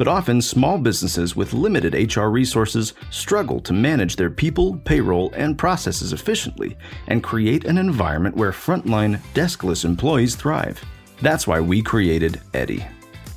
But 0.00 0.08
often, 0.08 0.40
small 0.40 0.78
businesses 0.78 1.36
with 1.36 1.52
limited 1.52 2.16
HR 2.16 2.28
resources 2.28 2.94
struggle 3.10 3.60
to 3.60 3.74
manage 3.74 4.16
their 4.16 4.30
people, 4.30 4.78
payroll, 4.78 5.30
and 5.34 5.58
processes 5.58 6.14
efficiently 6.14 6.74
and 7.08 7.22
create 7.22 7.66
an 7.66 7.76
environment 7.76 8.34
where 8.34 8.50
frontline, 8.50 9.20
deskless 9.34 9.84
employees 9.84 10.36
thrive. 10.36 10.82
That's 11.20 11.46
why 11.46 11.60
we 11.60 11.82
created 11.82 12.40
Eddy. 12.54 12.82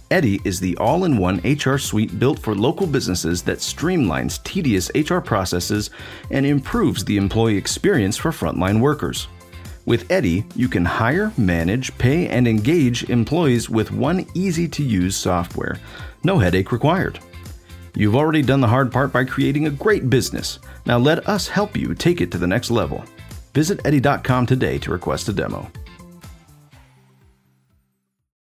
Eddy 0.10 0.40
is 0.46 0.62
the 0.62 0.78
all 0.78 1.04
in 1.04 1.18
one 1.18 1.42
HR 1.44 1.78
suite 1.78 2.18
built 2.18 2.40
for 2.40 2.56
local 2.56 2.88
businesses 2.88 3.42
that 3.42 3.58
streamlines 3.58 4.42
tedious 4.44 4.90
HR 4.96 5.20
processes 5.20 5.90
and 6.32 6.46
improves 6.46 7.04
the 7.04 7.18
employee 7.18 7.58
experience 7.58 8.16
for 8.16 8.32
frontline 8.32 8.80
workers. 8.80 9.28
With 9.86 10.10
Eddy, 10.10 10.46
you 10.56 10.70
can 10.70 10.86
hire, 10.86 11.34
manage, 11.38 11.98
pay, 11.98 12.28
and 12.30 12.48
engage 12.48 13.10
employees 13.10 13.70
with 13.70 13.92
one 13.92 14.26
easy 14.34 14.68
to 14.70 14.84
use 14.84 15.18
software. 15.18 15.78
No 16.24 16.40
headache 16.40 16.72
required. 16.72 17.20
You've 17.94 18.16
already 18.16 18.42
done 18.42 18.62
the 18.62 18.68
hard 18.68 18.92
part 18.92 19.12
by 19.12 19.26
creating 19.26 19.68
a 19.68 19.72
great 19.72 20.10
business. 20.10 20.60
Now 20.86 20.98
let 20.98 21.28
us 21.28 21.50
help 21.50 21.76
you 21.76 21.94
take 21.94 22.22
it 22.22 22.32
to 22.32 22.38
the 22.38 22.48
next 22.48 22.72
level. 22.72 23.04
Visit 23.54 23.82
Eddy.com 23.86 24.46
today 24.46 24.80
to 24.80 24.92
request 24.92 25.28
a 25.28 25.34
demo. 25.34 25.70